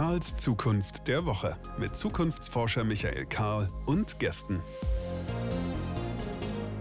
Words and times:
Karls 0.00 0.34
Zukunft 0.34 1.08
der 1.08 1.26
Woche 1.26 1.58
mit 1.78 1.94
Zukunftsforscher 1.94 2.84
Michael 2.84 3.26
Karl 3.26 3.68
und 3.84 4.18
Gästen. 4.18 4.58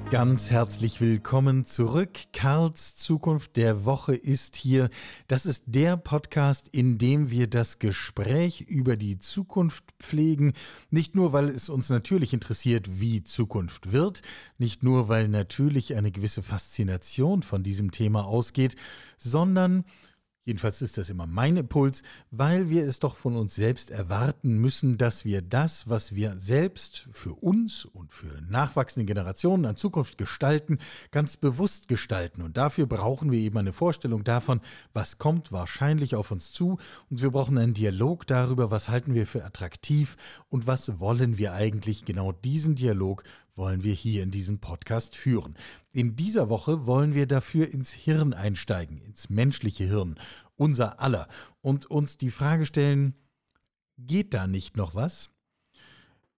Ganz 0.09 0.51
herzlich 0.51 1.01
willkommen 1.01 1.65
zurück. 1.65 2.11
Karls 2.31 2.95
Zukunft 2.95 3.57
der 3.57 3.83
Woche 3.83 4.15
ist 4.15 4.55
hier. 4.55 4.89
Das 5.27 5.45
ist 5.45 5.65
der 5.65 5.97
Podcast, 5.97 6.69
in 6.69 6.97
dem 6.97 7.29
wir 7.29 7.47
das 7.47 7.79
Gespräch 7.79 8.61
über 8.61 8.95
die 8.95 9.19
Zukunft 9.19 9.83
pflegen. 9.99 10.53
Nicht 10.89 11.13
nur, 11.13 11.33
weil 11.33 11.49
es 11.49 11.67
uns 11.67 11.89
natürlich 11.89 12.33
interessiert, 12.33 13.01
wie 13.01 13.25
Zukunft 13.25 13.91
wird, 13.91 14.21
nicht 14.57 14.81
nur, 14.81 15.09
weil 15.09 15.27
natürlich 15.27 15.97
eine 15.97 16.11
gewisse 16.11 16.41
Faszination 16.41 17.43
von 17.43 17.63
diesem 17.63 17.91
Thema 17.91 18.23
ausgeht, 18.23 18.77
sondern 19.17 19.83
Jedenfalls 20.45 20.81
ist 20.81 20.97
das 20.97 21.09
immer 21.09 21.27
mein 21.27 21.57
Impuls, 21.57 22.01
weil 22.31 22.69
wir 22.69 22.83
es 22.83 22.99
doch 22.99 23.15
von 23.15 23.35
uns 23.35 23.55
selbst 23.55 23.91
erwarten 23.91 24.57
müssen, 24.57 24.97
dass 24.97 25.25
wir 25.25 25.41
das, 25.41 25.87
was 25.87 26.15
wir 26.15 26.37
selbst 26.39 27.07
für 27.11 27.33
uns 27.33 27.85
und 27.85 28.13
für 28.13 28.41
nachwachsende 28.49 29.05
Generationen 29.05 29.65
an 29.65 29.75
Zukunft 29.75 30.17
gestalten, 30.17 30.79
ganz 31.11 31.37
bewusst 31.37 31.87
gestalten. 31.87 32.41
Und 32.41 32.57
dafür 32.57 32.87
brauchen 32.87 33.31
wir 33.31 33.39
eben 33.39 33.57
eine 33.57 33.73
Vorstellung 33.73 34.23
davon, 34.23 34.61
was 34.93 35.17
kommt 35.17 35.51
wahrscheinlich 35.51 36.15
auf 36.15 36.31
uns 36.31 36.51
zu. 36.51 36.79
Und 37.09 37.21
wir 37.21 37.31
brauchen 37.31 37.57
einen 37.57 37.73
Dialog 37.73 38.25
darüber, 38.25 38.71
was 38.71 38.89
halten 38.89 39.13
wir 39.13 39.27
für 39.27 39.45
attraktiv 39.45 40.15
und 40.49 40.67
was 40.67 40.99
wollen 40.99 41.37
wir 41.37 41.53
eigentlich. 41.53 42.05
Genau 42.05 42.31
diesen 42.31 42.75
Dialog 42.75 43.23
wollen 43.59 43.83
wir 43.83 43.93
hier 43.93 44.23
in 44.23 44.31
diesem 44.31 44.57
Podcast 44.57 45.15
führen. 45.15 45.55
In 45.91 46.15
dieser 46.15 46.49
Woche 46.49 46.87
wollen 46.87 47.13
wir 47.13 47.27
dafür 47.27 47.71
ins 47.71 47.91
Hirn 47.91 48.33
einsteigen, 48.33 48.97
ins 49.01 49.29
menschliche 49.29 49.83
Hirn, 49.83 50.15
unser 50.55 50.99
aller, 50.99 51.27
und 51.61 51.85
uns 51.85 52.17
die 52.17 52.31
Frage 52.31 52.65
stellen, 52.65 53.13
geht 53.97 54.33
da 54.33 54.47
nicht 54.47 54.77
noch 54.77 54.95
was? 54.95 55.29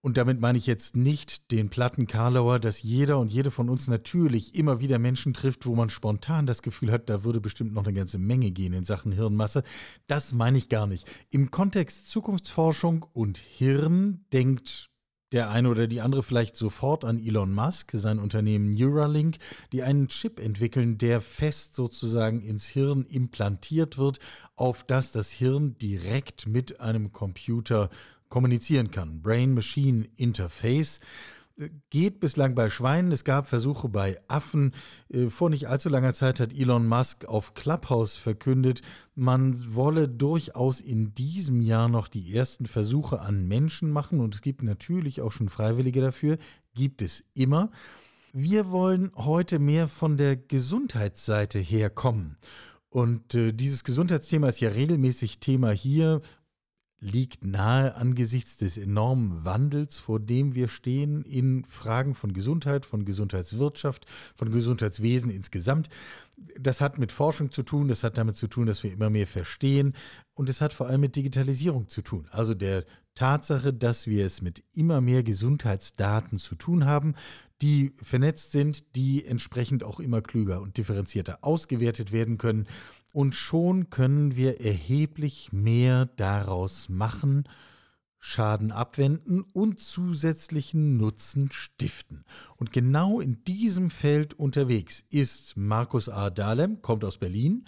Und 0.03 0.17
damit 0.17 0.42
meine 0.42 0.58
ich 0.58 0.66
jetzt 0.66 0.95
nicht 0.95 1.52
den 1.52 1.69
platten 1.69 2.08
Karlauer, 2.08 2.59
dass 2.59 2.81
jeder 2.81 3.19
und 3.19 3.31
jede 3.31 3.52
von 3.52 3.69
uns 3.69 3.88
natürlich 3.88 4.55
immer 4.55 4.80
wieder 4.80 4.97
Menschen 4.97 5.36
trifft, 5.36 5.67
wo 5.67 5.75
man 5.75 5.92
spontan 5.92 6.47
das 6.47 6.64
Gefühl 6.64 6.92
hat, 6.92 7.08
da 7.08 7.23
würde 7.23 7.39
bestimmt 7.39 7.73
noch 7.73 7.83
eine 7.83 7.94
ganze 7.94 8.17
Menge 8.17 8.49
gehen 8.49 8.73
in 8.73 8.83
Sachen 8.83 9.11
Hirnmasse. 9.11 9.61
Das 10.08 10.33
meine 10.33 10.58
ich 10.58 10.69
gar 10.69 10.88
nicht. 10.88 11.08
Im 11.30 11.52
Kontext 11.52 12.09
Zukunftsforschung 12.09 13.05
und 13.14 13.38
Hirn 13.38 14.25
denkt 14.33 14.91
der 15.31 15.49
eine 15.49 15.69
oder 15.69 15.87
die 15.87 16.01
andere 16.01 16.23
vielleicht 16.23 16.55
sofort 16.55 17.05
an 17.05 17.17
Elon 17.17 17.53
Musk, 17.53 17.91
sein 17.93 18.19
Unternehmen 18.19 18.73
Neuralink, 18.73 19.37
die 19.71 19.83
einen 19.83 20.07
Chip 20.09 20.39
entwickeln, 20.39 20.97
der 20.97 21.21
fest 21.21 21.73
sozusagen 21.75 22.41
ins 22.41 22.67
Hirn 22.67 23.05
implantiert 23.09 23.97
wird, 23.97 24.19
auf 24.55 24.83
das 24.83 25.11
das 25.11 25.31
Hirn 25.31 25.77
direkt 25.77 26.47
mit 26.47 26.81
einem 26.81 27.13
Computer 27.13 27.89
kommunizieren 28.29 28.91
kann. 28.91 29.21
Brain-Machine 29.21 30.07
Interface 30.15 30.99
geht 31.90 32.20
bislang 32.20 32.56
bei 32.56 32.70
Schweinen. 32.70 33.12
Es 33.12 33.23
gab 33.23 33.48
Versuche 33.48 33.90
bei 33.90 34.20
Affen. 34.28 34.73
Äh, 35.09 35.28
vor 35.28 35.50
nicht 35.50 35.67
allzu 35.67 35.90
langer 35.90 36.14
Zeit 36.14 36.40
hat 36.40 36.54
Elon 36.54 36.88
Musk 36.88 37.26
auf 37.26 37.54
Clubhouse 37.54 38.16
verkündet, 38.16 38.81
man 39.16 39.76
wolle 39.76 40.08
durchaus 40.08 40.82
in 40.82 41.14
diesem 41.14 41.62
Jahr 41.62 41.89
noch 41.89 42.08
die 42.08 42.36
ersten 42.36 42.66
Versuche 42.66 43.20
an 43.22 43.48
Menschen 43.48 43.92
machen. 43.92 44.20
Und 44.20 44.36
es 44.36 44.42
gibt 44.42 44.64
natürlich 44.64 45.22
auch 45.22 45.32
schon 45.32 45.50
Freiwillige 45.50 46.02
dafür. 46.02 46.38
Gibt 46.73 47.02
es 47.02 47.23
immer. 47.34 47.72
Wir 48.34 48.72
wollen 48.72 49.12
heute 49.16 49.59
mehr 49.59 49.88
von 49.88 50.16
der 50.16 50.38
Gesundheitsseite 50.38 51.59
herkommen. 51.59 52.38
Und 52.89 53.36
äh, 53.36 53.54
dieses 53.54 53.84
Gesundheitsthema 53.84 54.50
ist 54.50 54.59
ja 54.59 54.70
regelmäßig 54.70 55.39
Thema 55.39 55.71
hier 55.71 56.21
liegt 57.02 57.44
nahe 57.44 57.95
angesichts 57.95 58.58
des 58.58 58.78
enormen 58.78 59.44
Wandels, 59.44 60.00
vor 60.00 60.20
dem 60.20 60.54
wir 60.54 60.67
stehen 60.67 61.23
in 61.23 61.66
Fragen 61.66 62.14
von 62.14 62.32
Gesundheit, 62.32 62.86
von 62.86 63.06
Gesundheitswirtschaft, 63.06 64.06
von 64.36 64.52
Gesundheitswesen 64.52 65.32
insgesamt. 65.32 65.89
Das 66.60 66.80
hat 66.80 67.00
mit 67.00 67.12
Forschung 67.12 67.52
zu 67.52 67.64
tun, 67.64 67.88
das 67.88 68.04
hat 68.04 68.20
damit 68.20 68.38
zu 68.38 68.48
tun, 68.48 68.67
dass 68.67 68.84
wir 68.84 68.94
immer 68.94 69.10
mehr 69.10 69.28
verstehen 69.28 69.94
und 70.36 70.48
es 70.48 70.62
hat 70.62 70.73
vor 70.73 70.88
allem 70.88 71.02
mit 71.02 71.16
Digitalisierung 71.16 71.88
zu 71.88 72.04
tun. 72.04 72.28
Also 72.32 72.54
der 72.54 72.86
Tatsache, 73.16 73.73
dass 73.73 74.08
wir 74.08 74.26
es 74.26 74.42
mit 74.42 74.64
immer 74.73 75.02
mehr 75.02 75.23
Gesundheitsdaten 75.23 76.38
zu 76.38 76.56
tun 76.56 76.86
haben, 76.86 77.16
die 77.62 77.94
vernetzt 78.02 78.52
sind, 78.52 78.95
die 78.95 79.26
entsprechend 79.26 79.83
auch 79.83 80.00
immer 80.00 80.22
klüger 80.22 80.62
und 80.62 80.78
differenzierter 80.78 81.39
ausgewertet 81.42 82.12
werden 82.12 82.38
können 82.38 82.68
und 83.14 83.36
schon 83.36 83.89
können 83.89 84.36
wir 84.36 84.61
erheblich 84.61 85.52
mehr 85.52 86.05
daraus 86.05 86.89
machen, 86.89 87.45
Schaden 88.23 88.72
abwenden 88.72 89.42
und 89.42 89.80
zusätzlichen 89.80 90.95
Nutzen 90.98 91.50
stiften. 91.52 92.23
Und 92.55 92.71
genau 92.71 93.20
in 93.20 93.44
diesem 93.45 93.89
Feld 93.89 94.36
unterwegs 94.36 95.04
ist 95.10 95.58
Markus 95.58 96.08
A. 96.08 96.30
Dahlem, 96.30 96.83
kommt 96.83 97.04
aus 97.04 97.17
Berlin. 97.17 97.66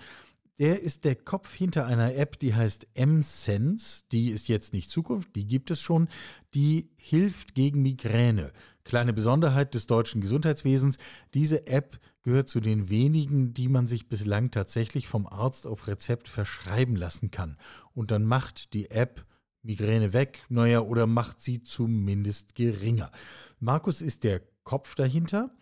Der 0.60 0.84
ist 0.84 1.06
der 1.06 1.16
Kopf 1.16 1.52
hinter 1.56 1.88
einer 1.88 2.14
App, 2.16 2.38
die 2.38 2.54
heißt 2.54 2.86
M-Sense. 2.94 4.04
Die 4.12 4.30
ist 4.30 4.48
jetzt 4.48 4.74
nicht 4.74 4.92
Zukunft, 4.92 5.36
die 5.36 5.48
gibt 5.48 5.72
es 5.72 5.82
schon. 5.82 6.08
Die 6.54 6.92
hilft 6.98 7.56
gegen 7.56 7.82
Migräne. 7.82 8.52
Kleine 8.84 9.14
Besonderheit 9.14 9.74
des 9.74 9.88
deutschen 9.88 10.22
Gesundheitswesens, 10.22 11.00
diese 11.34 11.66
App 11.66 12.00
gehört 12.24 12.50
zu 12.50 12.60
den 12.60 12.90
wenigen, 12.90 13.54
die 13.54 13.68
man 13.68 13.86
sich 13.86 14.08
bislang 14.08 14.50
tatsächlich 14.50 15.08
vom 15.08 15.28
Arzt 15.28 15.68
auf 15.68 15.88
Rezept 15.88 16.30
verschreiben 16.30 16.96
lassen 16.96 17.32
kann. 17.32 17.58
Und 17.94 18.12
dann 18.12 18.24
macht 18.24 18.74
die 18.74 18.90
App 18.90 19.26
Migräne 19.62 20.12
weg, 20.12 20.44
naja, 20.50 20.82
oder 20.82 21.08
macht 21.08 21.40
sie 21.40 21.64
zumindest 21.64 22.56
geringer. 22.56 23.12
Markus 23.60 24.02
ist 24.02 24.26
der 24.26 24.42
Kopf 24.64 24.94
dahinter 24.96 25.56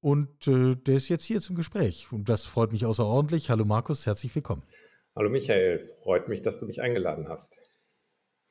und 0.00 0.48
äh, 0.48 0.74
der 0.74 0.96
ist 0.96 1.08
jetzt 1.08 1.24
hier 1.24 1.40
zum 1.40 1.54
Gespräch. 1.54 2.08
Und 2.10 2.28
das 2.28 2.44
freut 2.44 2.72
mich 2.72 2.84
außerordentlich. 2.84 3.48
Hallo 3.50 3.64
Markus, 3.64 4.04
herzlich 4.04 4.34
willkommen. 4.34 4.64
Hallo 5.14 5.30
Michael, 5.30 5.78
freut 6.02 6.28
mich, 6.28 6.42
dass 6.42 6.58
du 6.58 6.66
mich 6.66 6.82
eingeladen 6.82 7.28
hast. 7.28 7.60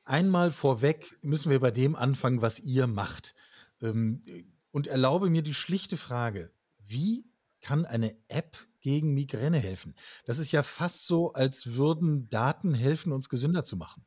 Einmal 0.04 0.50
vorweg 0.50 1.18
müssen 1.20 1.50
wir 1.50 1.60
bei 1.60 1.70
dem 1.70 1.94
anfangen, 1.94 2.40
was 2.40 2.58
ihr 2.60 2.86
macht. 2.86 3.34
Ähm, 3.82 4.22
und 4.70 4.86
erlaube 4.86 5.28
mir 5.30 5.42
die 5.42 5.54
schlichte 5.54 5.96
Frage, 5.96 6.50
wie 6.78 7.26
kann 7.60 7.84
eine 7.84 8.16
App 8.28 8.56
gegen 8.80 9.14
Migräne 9.14 9.58
helfen? 9.58 9.94
Das 10.24 10.38
ist 10.38 10.52
ja 10.52 10.62
fast 10.62 11.06
so, 11.06 11.32
als 11.32 11.74
würden 11.74 12.28
Daten 12.28 12.74
helfen, 12.74 13.12
uns 13.12 13.28
gesünder 13.28 13.64
zu 13.64 13.76
machen. 13.76 14.04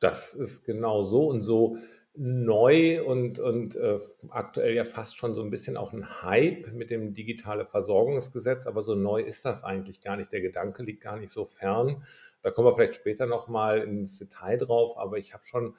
Das 0.00 0.34
ist 0.34 0.64
genau 0.64 1.02
so 1.02 1.28
und 1.28 1.42
so 1.42 1.78
neu 2.20 3.04
und, 3.04 3.38
und 3.38 3.76
äh, 3.76 3.98
aktuell 4.30 4.74
ja 4.74 4.84
fast 4.84 5.16
schon 5.16 5.34
so 5.34 5.42
ein 5.42 5.50
bisschen 5.50 5.76
auch 5.76 5.92
ein 5.92 6.22
Hype 6.22 6.72
mit 6.72 6.90
dem 6.90 7.14
digitale 7.14 7.64
Versorgungsgesetz, 7.64 8.66
aber 8.66 8.82
so 8.82 8.96
neu 8.96 9.22
ist 9.22 9.44
das 9.44 9.62
eigentlich 9.62 10.00
gar 10.00 10.16
nicht. 10.16 10.32
Der 10.32 10.40
Gedanke 10.40 10.82
liegt 10.82 11.00
gar 11.00 11.16
nicht 11.16 11.30
so 11.30 11.44
fern. 11.44 12.02
Da 12.42 12.50
kommen 12.50 12.66
wir 12.66 12.74
vielleicht 12.74 12.96
später 12.96 13.26
nochmal 13.26 13.78
ins 13.78 14.18
Detail 14.18 14.56
drauf, 14.56 14.98
aber 14.98 15.16
ich 15.18 15.32
habe 15.32 15.44
schon 15.44 15.76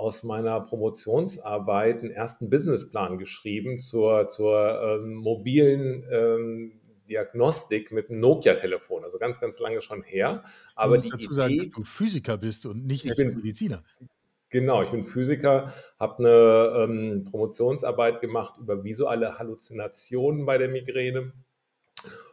aus 0.00 0.22
meiner 0.22 0.60
Promotionsarbeit 0.60 2.02
einen 2.02 2.10
ersten 2.10 2.48
Businessplan 2.48 3.18
geschrieben 3.18 3.80
zur, 3.80 4.28
zur 4.28 4.80
ähm, 4.82 5.14
mobilen 5.14 6.04
ähm, 6.10 6.72
Diagnostik 7.08 7.92
mit 7.92 8.08
einem 8.08 8.20
Nokia-Telefon, 8.20 9.04
also 9.04 9.18
ganz, 9.18 9.40
ganz 9.40 9.58
lange 9.58 9.82
schon 9.82 10.02
her. 10.02 10.42
Aber 10.74 10.96
du 10.96 11.02
musst 11.02 11.12
dazu 11.12 11.26
Idee, 11.26 11.34
sagen, 11.34 11.58
dass 11.58 11.70
du 11.70 11.84
Physiker 11.84 12.38
bist 12.38 12.64
und 12.64 12.86
nicht 12.86 13.04
ich 13.04 13.14
bin, 13.14 13.28
Mediziner. 13.28 13.82
Genau, 14.48 14.82
ich 14.82 14.90
bin 14.90 15.04
Physiker, 15.04 15.72
habe 15.98 16.18
eine 16.18 16.84
ähm, 16.84 17.24
Promotionsarbeit 17.30 18.22
gemacht 18.22 18.54
über 18.58 18.82
visuelle 18.82 19.38
Halluzinationen 19.38 20.46
bei 20.46 20.56
der 20.56 20.68
Migräne. 20.68 21.32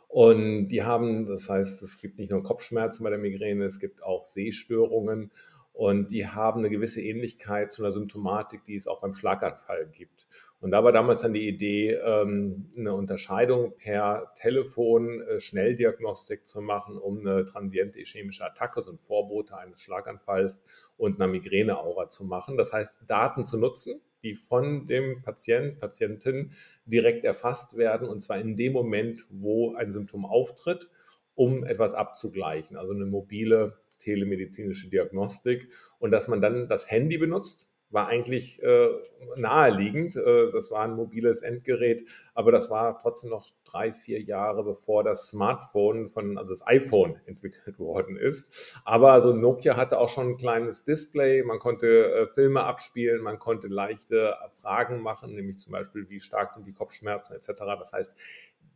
Und 0.07 0.69
die 0.69 0.83
haben, 0.83 1.25
das 1.25 1.50
heißt, 1.50 1.83
es 1.83 1.97
gibt 1.97 2.18
nicht 2.18 2.31
nur 2.31 2.44
Kopfschmerzen 2.44 3.03
bei 3.03 3.09
der 3.09 3.19
Migräne, 3.19 3.65
es 3.65 3.77
gibt 3.77 4.03
auch 4.03 4.24
Sehstörungen 4.24 5.31
und 5.77 6.09
die 6.09 6.25
haben 6.25 6.62
eine 6.62 6.71
gewisse 6.71 7.03
Ähnlichkeit 7.03 7.71
zu 7.71 7.83
einer 7.83 7.91
Symptomatik, 7.91 8.65
die 8.65 8.74
es 8.74 8.88
auch 8.88 9.00
beim 9.00 9.13
Schlaganfall 9.13 9.85
gibt. 9.85 10.25
Und 10.59 10.71
da 10.71 10.83
war 10.83 10.91
damals 10.91 11.21
dann 11.21 11.33
die 11.33 11.47
Idee, 11.47 11.91
ähm, 11.91 12.71
eine 12.75 12.95
Unterscheidung 12.95 13.77
per 13.77 14.33
Telefon 14.33 15.21
äh, 15.21 15.39
Schnelldiagnostik 15.39 16.47
zu 16.47 16.62
machen, 16.62 16.97
um 16.97 17.19
eine 17.19 17.45
transiente 17.45 18.00
ischämische 18.00 18.44
Attacke, 18.44 18.81
so 18.81 18.91
ein 18.91 18.97
Vorbote 18.97 19.56
eines 19.56 19.79
Schlaganfalls 19.79 20.57
und 20.97 21.21
einer 21.21 21.31
Migräneaura 21.31 22.09
zu 22.09 22.25
machen. 22.25 22.57
Das 22.57 22.74
heißt, 22.74 23.03
Daten 23.06 23.45
zu 23.45 23.59
nutzen, 23.59 24.01
die 24.24 24.33
von 24.33 24.88
dem 24.88 25.21
Patient, 25.21 25.79
Patientin 25.79 26.53
direkt 26.88 27.24
erfasst 27.24 27.77
werden, 27.77 28.09
und 28.09 28.21
zwar 28.21 28.39
in 28.39 28.56
dem 28.56 28.74
Moment, 28.74 29.27
wo 29.29 29.75
ein 29.75 29.91
Symptom 29.91 30.25
auftritt, 30.25 30.89
um 31.35 31.63
etwas 31.63 31.94
abzugleichen. 31.94 32.77
Also 32.77 32.94
eine 32.94 33.06
mobile 33.06 33.77
telemedizinische 33.99 34.89
Diagnostik 34.89 35.69
und 35.99 36.11
dass 36.11 36.27
man 36.27 36.41
dann 36.41 36.67
das 36.67 36.89
Handy 36.89 37.17
benutzt, 37.17 37.67
war 37.89 38.07
eigentlich 38.07 38.61
äh, 38.63 38.89
naheliegend. 39.35 40.15
Äh, 40.15 40.51
das 40.51 40.71
war 40.71 40.83
ein 40.83 40.95
mobiles 40.95 41.41
Endgerät, 41.41 42.07
aber 42.33 42.51
das 42.51 42.69
war 42.69 42.99
trotzdem 43.01 43.29
noch 43.29 43.49
drei, 43.63 43.94
vier 43.94 44.21
Jahre 44.21 44.63
bevor 44.63 45.03
das 45.03 45.29
Smartphone 45.29 46.09
von, 46.09 46.38
also 46.38 46.53
das 46.53 46.65
iPhone 46.67 47.19
entwickelt 47.25 47.79
worden 47.79 48.17
ist. 48.17 48.79
Aber 48.83 49.13
also 49.13 49.33
Nokia 49.33 49.77
hatte 49.77 50.00
auch 50.00 50.09
schon 50.09 50.31
ein 50.31 50.38
kleines 50.38 50.83
Display, 50.83 51.43
man 51.43 51.59
konnte 51.59 52.11
äh, 52.11 52.27
Filme 52.27 52.63
abspielen, 52.63 53.21
man 53.21 53.39
konnte 53.39 53.67
leichte 53.67 54.35
Fragen 54.55 55.01
machen, 55.01 55.33
nämlich 55.33 55.59
zum 55.59 55.71
Beispiel, 55.71 56.09
wie 56.09 56.19
stark 56.19 56.51
sind 56.51 56.67
die 56.67 56.73
Kopfschmerzen 56.73 57.35
etc. 57.35 57.53
Das 57.79 57.93
heißt, 57.93 58.17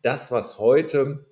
das, 0.02 0.32
was 0.32 0.58
heute 0.58 1.26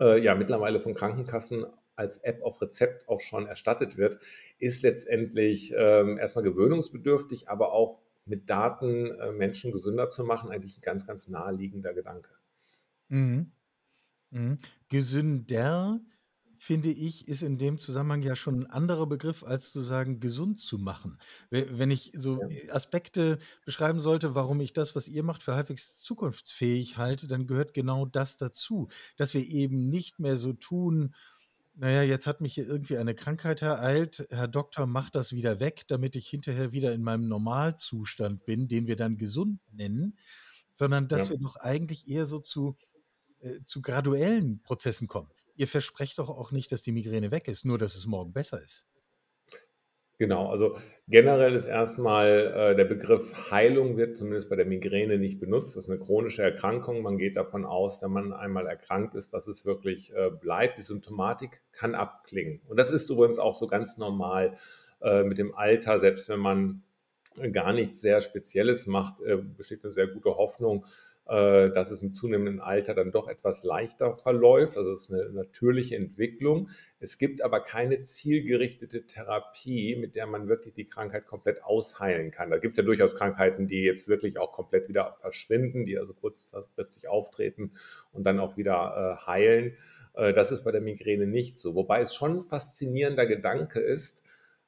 äh, 0.00 0.20
ja 0.20 0.34
mittlerweile 0.34 0.80
von 0.80 0.94
Krankenkassen 0.94 1.66
als 1.96 2.18
App 2.18 2.42
auf 2.42 2.60
Rezept 2.60 3.08
auch 3.08 3.20
schon 3.20 3.46
erstattet 3.46 3.96
wird, 3.96 4.18
ist 4.58 4.82
letztendlich 4.82 5.72
ähm, 5.76 6.18
erstmal 6.18 6.44
gewöhnungsbedürftig, 6.44 7.48
aber 7.48 7.72
auch 7.72 8.00
mit 8.26 8.48
Daten 8.48 9.10
äh, 9.10 9.32
Menschen 9.32 9.72
gesünder 9.72 10.10
zu 10.10 10.24
machen, 10.24 10.50
eigentlich 10.50 10.78
ein 10.78 10.82
ganz, 10.82 11.06
ganz 11.06 11.28
naheliegender 11.28 11.92
Gedanke. 11.94 12.30
Mhm. 13.08 13.52
Mhm. 14.30 14.58
Gesünder, 14.88 16.00
finde 16.58 16.88
ich, 16.88 17.28
ist 17.28 17.42
in 17.42 17.58
dem 17.58 17.78
Zusammenhang 17.78 18.22
ja 18.22 18.34
schon 18.34 18.62
ein 18.62 18.70
anderer 18.70 19.06
Begriff, 19.06 19.44
als 19.44 19.70
zu 19.70 19.80
sagen, 19.80 20.18
gesund 20.18 20.58
zu 20.58 20.78
machen. 20.78 21.18
Wenn 21.50 21.90
ich 21.90 22.12
so. 22.14 22.40
Aspekte 22.70 23.38
beschreiben 23.66 24.00
sollte, 24.00 24.34
warum 24.34 24.60
ich 24.60 24.72
das, 24.72 24.96
was 24.96 25.06
ihr 25.06 25.22
macht, 25.22 25.42
für 25.42 25.54
halbwegs 25.54 26.00
zukunftsfähig 26.00 26.96
halte, 26.96 27.26
dann 27.26 27.46
gehört 27.46 27.74
genau 27.74 28.06
das 28.06 28.38
dazu, 28.38 28.88
dass 29.16 29.34
wir 29.34 29.46
eben 29.46 29.90
nicht 29.90 30.18
mehr 30.18 30.36
so 30.36 30.54
tun 30.54 31.14
naja, 31.74 32.02
jetzt 32.02 32.26
hat 32.26 32.40
mich 32.40 32.54
hier 32.54 32.66
irgendwie 32.66 32.96
eine 32.98 33.14
Krankheit 33.14 33.62
ereilt. 33.62 34.26
Herr 34.30 34.48
Doktor, 34.48 34.86
mach 34.86 35.10
das 35.10 35.32
wieder 35.32 35.60
weg, 35.60 35.84
damit 35.88 36.16
ich 36.16 36.28
hinterher 36.28 36.72
wieder 36.72 36.92
in 36.92 37.02
meinem 37.02 37.28
Normalzustand 37.28 38.44
bin, 38.44 38.68
den 38.68 38.86
wir 38.86 38.96
dann 38.96 39.16
gesund 39.18 39.60
nennen, 39.72 40.18
sondern 40.72 41.08
dass 41.08 41.28
Ja. 41.28 41.30
wir 41.30 41.38
doch 41.38 41.56
eigentlich 41.56 42.08
eher 42.08 42.26
so 42.26 42.38
zu, 42.40 42.76
äh, 43.40 43.62
zu 43.64 43.82
graduellen 43.82 44.62
Prozessen 44.62 45.08
kommen. 45.08 45.30
Ihr 45.56 45.68
versprecht 45.68 46.18
doch 46.18 46.30
auch 46.30 46.52
nicht, 46.52 46.72
dass 46.72 46.82
die 46.82 46.92
Migräne 46.92 47.30
weg 47.30 47.48
ist, 47.48 47.64
nur 47.64 47.78
dass 47.78 47.96
es 47.96 48.06
morgen 48.06 48.32
besser 48.32 48.60
ist. 48.62 48.86
Genau, 50.18 50.48
also 50.48 50.76
generell 51.08 51.54
ist 51.54 51.66
erstmal 51.66 52.28
äh, 52.28 52.76
der 52.76 52.84
Begriff 52.84 53.50
Heilung 53.50 53.96
wird 53.96 54.16
zumindest 54.16 54.48
bei 54.48 54.54
der 54.54 54.64
Migräne 54.64 55.18
nicht 55.18 55.40
benutzt. 55.40 55.76
Das 55.76 55.84
ist 55.84 55.90
eine 55.90 55.98
chronische 55.98 56.42
Erkrankung. 56.42 57.02
Man 57.02 57.18
geht 57.18 57.36
davon 57.36 57.64
aus, 57.64 58.00
wenn 58.00 58.12
man 58.12 58.32
einmal 58.32 58.66
erkrankt 58.66 59.16
ist, 59.16 59.34
dass 59.34 59.48
es 59.48 59.64
wirklich 59.66 60.14
äh, 60.14 60.30
bleibt. 60.30 60.78
Die 60.78 60.82
Symptomatik 60.82 61.62
kann 61.72 61.96
abklingen. 61.96 62.60
Und 62.68 62.78
das 62.78 62.90
ist 62.90 63.10
übrigens 63.10 63.38
auch 63.38 63.56
so 63.56 63.66
ganz 63.66 63.98
normal 63.98 64.54
äh, 65.02 65.24
mit 65.24 65.38
dem 65.38 65.52
Alter, 65.54 65.98
selbst 65.98 66.28
wenn 66.28 66.40
man 66.40 66.84
gar 67.52 67.72
nichts 67.72 68.00
sehr 68.00 68.20
Spezielles 68.20 68.86
macht, 68.86 69.20
äh, 69.20 69.36
besteht 69.36 69.82
eine 69.82 69.90
sehr 69.90 70.06
gute 70.06 70.36
Hoffnung, 70.36 70.84
äh, 70.84 71.13
dass 71.26 71.90
es 71.90 72.02
mit 72.02 72.14
zunehmendem 72.14 72.60
Alter 72.60 72.94
dann 72.94 73.10
doch 73.10 73.28
etwas 73.28 73.64
leichter 73.64 74.16
verläuft. 74.16 74.76
Also 74.76 74.92
es 74.92 75.08
ist 75.08 75.12
eine 75.12 75.30
natürliche 75.30 75.96
Entwicklung. 75.96 76.68
Es 77.00 77.16
gibt 77.16 77.40
aber 77.40 77.60
keine 77.60 78.02
zielgerichtete 78.02 79.06
Therapie, 79.06 79.96
mit 79.96 80.16
der 80.16 80.26
man 80.26 80.48
wirklich 80.48 80.74
die 80.74 80.84
Krankheit 80.84 81.24
komplett 81.24 81.64
ausheilen 81.64 82.30
kann. 82.30 82.50
Da 82.50 82.58
gibt 82.58 82.74
es 82.74 82.78
ja 82.78 82.84
durchaus 82.84 83.16
Krankheiten, 83.16 83.66
die 83.66 83.82
jetzt 83.82 84.08
wirklich 84.08 84.38
auch 84.38 84.52
komplett 84.52 84.88
wieder 84.88 85.14
verschwinden, 85.14 85.86
die 85.86 85.98
also 85.98 86.12
kurzfristig 86.12 87.08
auftreten 87.08 87.72
und 88.12 88.24
dann 88.24 88.38
auch 88.40 88.56
wieder 88.56 89.18
äh, 89.22 89.26
heilen. 89.26 89.76
Äh, 90.14 90.32
das 90.32 90.50
ist 90.50 90.64
bei 90.64 90.72
der 90.72 90.80
Migräne 90.80 91.26
nicht 91.26 91.58
so. 91.58 91.74
Wobei 91.74 92.00
es 92.00 92.14
schon 92.14 92.38
ein 92.38 92.42
faszinierender 92.42 93.26
Gedanke 93.26 93.80
ist, 93.80 94.22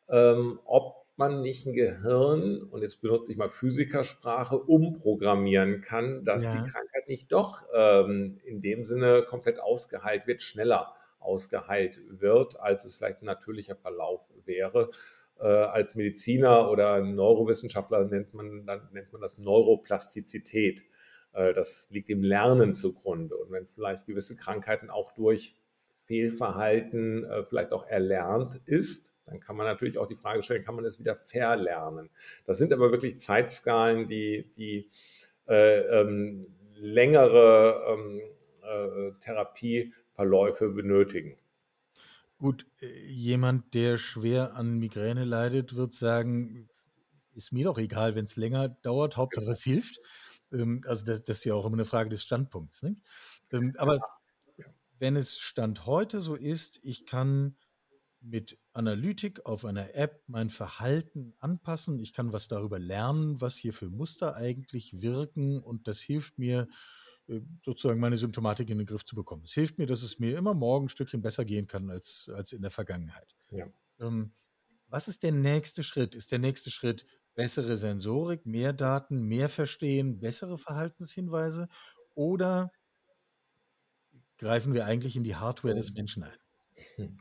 ähm, 0.09 0.61
ob 0.65 1.06
man 1.19 1.41
nicht 1.43 1.67
ein 1.67 1.73
Gehirn, 1.73 2.63
und 2.63 2.83
jetzt 2.83 3.01
benutze 3.01 3.33
ich 3.33 3.39
mal 3.39 3.51
Physikersprache, 3.51 4.59
umprogrammieren 4.59 5.81
kann, 5.81 6.25
dass 6.25 6.49
die 6.49 6.63
Ja. 6.63 6.63
Krankheit 6.63 7.09
nicht 7.09 7.33
doch 7.33 7.63
ähm, 7.75 8.39
in 8.45 8.63
dem 8.63 8.85
Sinne 8.85 9.23
komplett 9.23 9.61
ausgeheilt 9.61 10.27
wird, 10.27 10.43
schneller 10.43 10.95
ausgeheilt 11.19 12.01
wird, 12.09 12.61
als 12.61 12.85
es 12.85 12.97
vielleicht 12.97 13.23
ein 13.23 13.27
natürlicher 13.27 13.77
Verlauf 13.77 14.29
wäre. 14.45 14.91
Äh, 15.39 15.47
als 15.47 15.95
Mediziner 15.95 16.71
oder 16.71 17.01
Neurowissenschaftler 17.03 18.05
nennt 18.05 18.33
man, 18.35 18.65
dann 18.67 18.89
nennt 18.93 19.13
man 19.13 19.21
das 19.23 19.39
Neuroplastizität. 19.39 20.85
Äh, 21.33 21.53
das 21.55 21.89
liegt 21.91 22.09
dem 22.09 22.23
Lernen 22.23 22.75
zugrunde. 22.75 23.37
Und 23.37 23.51
wenn 23.51 23.67
vielleicht 23.67 24.07
gewisse 24.07 24.37
Krankheiten 24.37 24.91
auch 24.91 25.11
durch 25.15 25.55
Fehlverhalten 26.07 27.25
äh, 27.25 27.45
vielleicht 27.45 27.73
auch 27.73 27.87
erlernt 27.87 28.61
ist, 28.65 29.15
dann 29.27 29.41
kann 29.41 29.57
man 29.57 29.67
natürlich 29.67 29.99
auch 29.99 30.07
die 30.07 30.17
Frage 30.17 30.43
stellen, 30.43 30.65
kann 30.65 30.77
man 30.77 30.85
es 30.85 30.99
wieder 30.99 31.17
verlernen? 31.17 32.11
Das 32.47 32.59
sind 32.59 32.73
aber 32.73 32.93
wirklich 32.93 33.19
Zeitskalen, 33.19 34.07
die, 34.07 34.51
die 34.57 34.89
äh, 35.49 35.81
ähm, 35.81 36.47
längere 36.75 37.83
ähm, 37.89 38.21
äh, 38.63 39.13
Therapieverläufe 39.21 40.69
benötigen. 40.69 41.39
Gut, 42.39 42.67
äh, 42.83 42.87
jemand, 43.07 43.75
der 43.75 43.97
schwer 43.99 44.55
an 44.55 44.79
Migräne 44.79 45.25
leidet, 45.25 45.75
wird 45.75 45.95
sagen, 45.95 46.69
ist 47.35 47.53
mir 47.53 47.65
doch 47.65 47.79
egal, 47.79 48.15
wenn 48.15 48.25
es 48.27 48.37
länger 48.37 48.69
dauert, 48.69 49.17
Hauptsache 49.17 49.51
es 49.51 49.63
hilft. 49.63 50.01
Ähm, 50.53 50.83
also 50.87 51.05
das, 51.05 51.23
das 51.23 51.39
ist 51.39 51.45
ja 51.45 51.55
auch 51.55 51.67
immer 51.67 51.77
eine 51.77 51.85
Frage 51.87 52.11
des 52.11 52.23
Standpunkts. 52.23 52.83
Ne? 52.83 52.97
Aber 53.79 53.95
Ja. 53.97 54.16
Wenn 54.99 55.17
es 55.17 55.39
Stand 55.39 55.87
heute 55.87 56.21
so 56.21 56.35
ist, 56.35 56.81
ich 56.83 57.07
kann 57.07 57.57
mit 58.21 58.59
Analytik 58.73 59.47
auf 59.47 59.65
einer 59.65 59.95
App 59.95 60.23
mein 60.27 60.51
Verhalten 60.51 61.35
anpassen, 61.39 62.01
ich 62.01 62.13
kann 62.13 62.33
was 62.33 62.49
darüber 62.49 62.79
lernen, 62.79 63.41
was 63.41 63.57
hier 63.57 63.73
für 63.73 63.89
Muster 63.89 64.35
eigentlich 64.37 65.01
wirken 65.01 65.63
und 65.63 65.87
das 65.87 66.01
hilft 66.01 66.39
mir 66.39 66.67
äh, 67.29 67.41
sozusagen 67.65 68.01
meine 68.01 68.17
Symptomatik 68.17 68.71
in 68.71 68.79
den 68.79 68.87
Griff 68.87 69.05
zu 69.05 69.15
bekommen. 69.15 69.45
Es 69.45 69.53
hilft 69.53 69.79
mir, 69.79 69.87
dass 69.87 70.03
es 70.03 70.19
mir 70.19 70.37
immer 70.37 70.55
morgen 70.55 70.87
ein 70.87 70.89
Stückchen 70.89 71.23
besser 71.23 71.45
gehen 71.45 71.67
kann 71.67 71.91
als, 71.91 72.31
als 72.35 72.53
in 72.53 72.63
der 72.63 72.71
Vergangenheit. 72.71 73.35
Ja. 73.51 73.67
Ähm, 74.01 74.33
was 74.89 75.09
ist 75.09 75.23
der 75.23 75.33
nächste 75.33 75.83
Schritt? 75.83 76.15
Ist 76.15 76.33
der 76.33 76.39
nächste 76.39 76.71
Schritt 76.71 77.07
bessere 77.35 77.77
Sensorik, 77.77 78.47
mehr 78.47 78.73
Daten, 78.73 79.23
mehr 79.25 79.49
Verstehen, 79.49 80.21
bessere 80.21 80.59
Verhaltenshinweise? 80.59 81.69
Oder 82.15 82.73
greifen 84.39 84.75
wir 84.75 84.87
eigentlich 84.87 85.17
in 85.17 85.25
die 85.25 85.37
Hardware 85.37 85.75
des 85.75 85.93
Menschen 85.95 86.23
ein? 86.25 86.39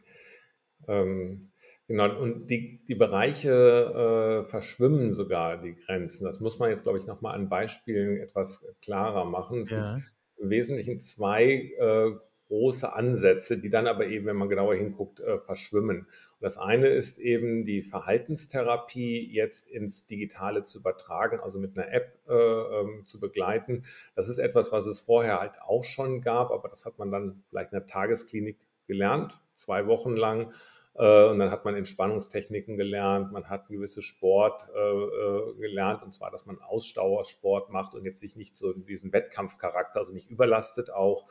Ähm, 0.88 1.52
genau, 1.88 2.20
und 2.22 2.48
die, 2.48 2.84
die 2.88 2.96
Bereiche 2.96 4.44
äh, 4.46 4.50
verschwimmen 4.50 5.12
sogar 5.12 5.62
die 5.62 5.76
Grenzen. 5.76 6.26
Das 6.26 6.40
muss 6.40 6.60
man 6.60 6.70
jetzt, 6.70 6.84
glaube 6.84 7.00
ich, 7.00 7.08
nochmal 7.08 7.36
an 7.36 7.50
Beispielen 7.50 8.18
etwas 8.18 8.66
klarer 8.82 9.26
machen. 9.26 9.62
Es 9.62 9.72
Ja. 9.72 9.96
gibt 9.96 9.98
im 10.38 10.50
Wesentlichen 10.50 11.00
zwei 11.00 11.74
äh, 11.80 12.12
große 12.56 12.94
Ansätze, 12.94 13.58
die 13.58 13.70
dann 13.70 13.86
aber 13.86 14.08
eben, 14.08 14.26
wenn 14.28 14.38
man 14.38 14.48
genauer 14.48 14.76
hinguckt, 14.76 15.20
äh, 15.20 15.40
verschwimmen. 15.40 16.00
Und 16.00 16.08
das 16.40 16.58
eine 16.58 16.88
ist 16.88 17.20
eben 17.20 17.66
die 17.66 17.82
Verhaltenstherapie 17.82 19.30
jetzt 19.30 19.68
ins 19.68 20.06
Digitale 20.06 20.64
zu 20.64 20.80
übertragen, 20.80 21.42
also 21.42 21.60
mit 21.60 21.78
einer 21.78 21.92
App 21.92 22.18
äh, 22.30 22.34
ähm, 22.34 23.04
zu 23.06 23.20
begleiten. 23.20 23.84
Das 24.16 24.30
ist 24.30 24.38
etwas, 24.38 24.72
was 24.72 24.86
es 24.86 25.02
vorher 25.02 25.42
halt 25.42 25.62
auch 25.62 25.84
schon 25.84 26.22
gab, 26.22 26.52
aber 26.52 26.70
das 26.70 26.86
hat 26.86 26.98
man 26.98 27.12
dann 27.12 27.44
vielleicht 27.50 27.74
in 27.74 27.80
der 27.80 27.88
Tagesklinik 27.88 28.58
gelernt, 28.88 29.34
zwei 29.56 29.86
Wochen 29.88 30.16
lang. 30.16 30.54
Äh, 30.94 31.26
und 31.26 31.40
dann 31.40 31.52
hat 31.52 31.66
man 31.66 31.76
Entspannungstechniken 31.76 32.78
gelernt, 32.78 33.34
man 33.34 33.50
hat 33.50 33.68
gewisse 33.68 34.02
Sport 34.02 34.70
äh, 34.74 34.80
äh, 34.80 35.56
gelernt, 35.56 36.04
und 36.04 36.14
zwar, 36.14 36.32
dass 36.32 36.46
man 36.46 36.62
Ausdauersport 36.62 37.70
macht 37.70 37.96
und 37.96 38.06
jetzt 38.06 38.22
sich 38.22 38.38
nicht 38.38 38.56
so 38.56 38.72
diesen 38.72 39.12
Wettkampfcharakter, 39.12 40.00
also 40.00 40.14
nicht 40.14 40.30
überlastet 40.30 40.90
auch. 40.90 41.26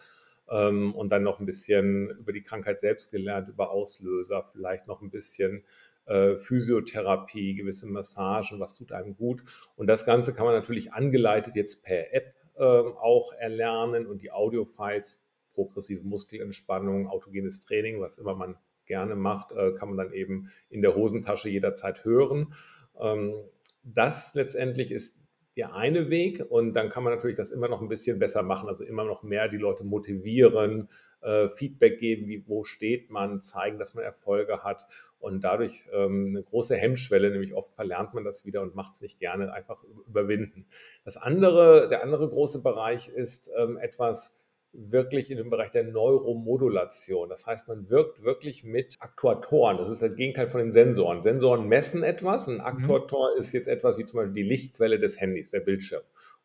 Ähm, 0.49 0.95
und 0.95 1.11
dann 1.11 1.23
noch 1.23 1.41
ein 1.41 1.47
bisschen 1.47 2.11
über 2.11 2.33
die 2.33 2.43
Krankheit 2.43 2.81
selbst 2.81 3.11
gelernt, 3.13 3.49
über 3.49 3.71
Auslöser, 3.71 4.45
vielleicht 4.53 4.87
noch 4.87 5.01
ein 5.01 5.11
bisschen 5.11 5.65
äh, 6.07 6.37
Physiotherapie, 6.37 7.55
gewisse 7.55 7.87
Massagen, 7.87 8.61
was 8.61 8.75
tut 8.75 8.93
einem 8.93 9.17
gut. 9.17 9.43
Und 9.77 9.87
das 9.87 10.05
Ganze 10.05 10.35
kann 10.35 10.45
man 10.45 10.55
natürlich 10.55 10.93
angeleitet 10.93 11.55
jetzt 11.55 11.83
per 11.83 12.13
App 12.15 12.35
ähm, 12.57 12.95
auch 13.01 13.33
erlernen 13.33 14.07
und 14.07 14.23
die 14.23 14.31
Audiofiles, 14.31 15.21
progressive 15.55 16.05
Muskelentspannung, 16.05 17.09
autogenes 17.09 17.61
Training, 17.61 18.01
was 18.01 18.19
immer 18.19 18.35
man 18.35 18.57
gerne 18.87 19.17
macht, 19.17 19.53
äh, 19.53 19.73
kann 19.73 19.89
man 19.89 19.97
dann 19.97 20.13
eben 20.13 20.51
in 20.69 20.83
der 20.83 20.95
Hosentasche 20.95 21.49
jederzeit 21.49 22.05
hören. 22.05 22.53
Ähm, 23.01 23.35
das 23.83 24.35
letztendlich 24.35 24.93
ist 24.93 25.17
der 25.57 25.75
eine 25.75 26.11
Weg 26.11 26.45
und 26.49 26.73
dann 26.75 26.89
kann 26.89 27.05
man 27.05 27.13
natürlich 27.13 27.37
das 27.37 27.51
immer 27.51 27.69
noch 27.69 27.81
ein 27.81 27.89
bisschen 27.89 28.19
besser 28.19 28.43
machen, 28.43 28.69
also 28.69 28.85
immer 28.85 29.05
noch 29.05 29.23
mehr 29.23 29.49
die 29.49 29.57
Leute 29.57 29.85
motivieren, 29.85 30.89
äh, 31.21 31.49
Feedback 31.49 31.99
geben, 31.99 32.27
wie, 32.27 32.45
wo 32.47 32.65
steht 32.65 33.11
man, 33.11 33.41
zeigen, 33.41 33.79
dass 33.79 33.95
man 33.95 34.05
Erfolge 34.05 34.65
hat 34.65 34.87
und 35.21 35.45
dadurch 35.45 35.89
ähm, 35.93 36.29
eine 36.31 36.43
große 36.43 36.77
Hemmschwelle, 36.77 37.31
nämlich 37.31 37.55
oft 37.55 37.75
verlernt 37.75 38.15
man 38.15 38.25
das 38.25 38.45
wieder 38.45 38.63
und 38.63 38.75
macht 38.75 38.95
es 38.95 39.01
nicht 39.01 39.19
gerne, 39.19 39.53
einfach 39.53 39.85
überwinden. 40.09 40.67
Das 41.05 41.17
andere, 41.17 41.89
der 41.89 42.03
andere 42.03 42.29
große 42.29 42.63
Bereich 42.63 43.09
ist 43.09 43.51
ähm, 43.57 43.77
etwas, 43.77 44.35
wirklich 44.75 45.31
in 45.31 45.39
dem 45.39 45.51
Bereich 45.51 45.71
der 45.71 45.85
Neuromodulation. 45.85 47.29
Das 47.29 47.47
heißt, 47.47 47.69
man 47.69 47.89
wirkt 47.89 48.23
wirklich 48.25 48.65
mit 48.65 48.97
Aktuatoren. 49.01 49.79
Das 49.79 49.89
ist 49.89 50.03
das 50.03 50.17
Gegenteil 50.17 50.49
von 50.49 50.61
den 50.61 50.73
Sensoren. 50.73 51.23
Sensoren 51.23 51.69
messen 51.69 52.03
etwas 52.03 52.49
und 52.49 52.61
ein 52.61 52.61
mhm. 52.61 52.81
Aktuator 52.81 53.31
mhm. 53.33 53.41
ist 53.41 53.53
jetzt 53.53 53.69
etwas 53.69 53.99
wie 53.99 54.05
zum 54.05 54.19
Beispiel 54.19 54.35
die 54.35 54.49
Lichtquelle 54.49 54.99
des 54.99 55.21
Handys, 55.21 55.51
der 55.51 55.61
Bildschirm 55.61 56.03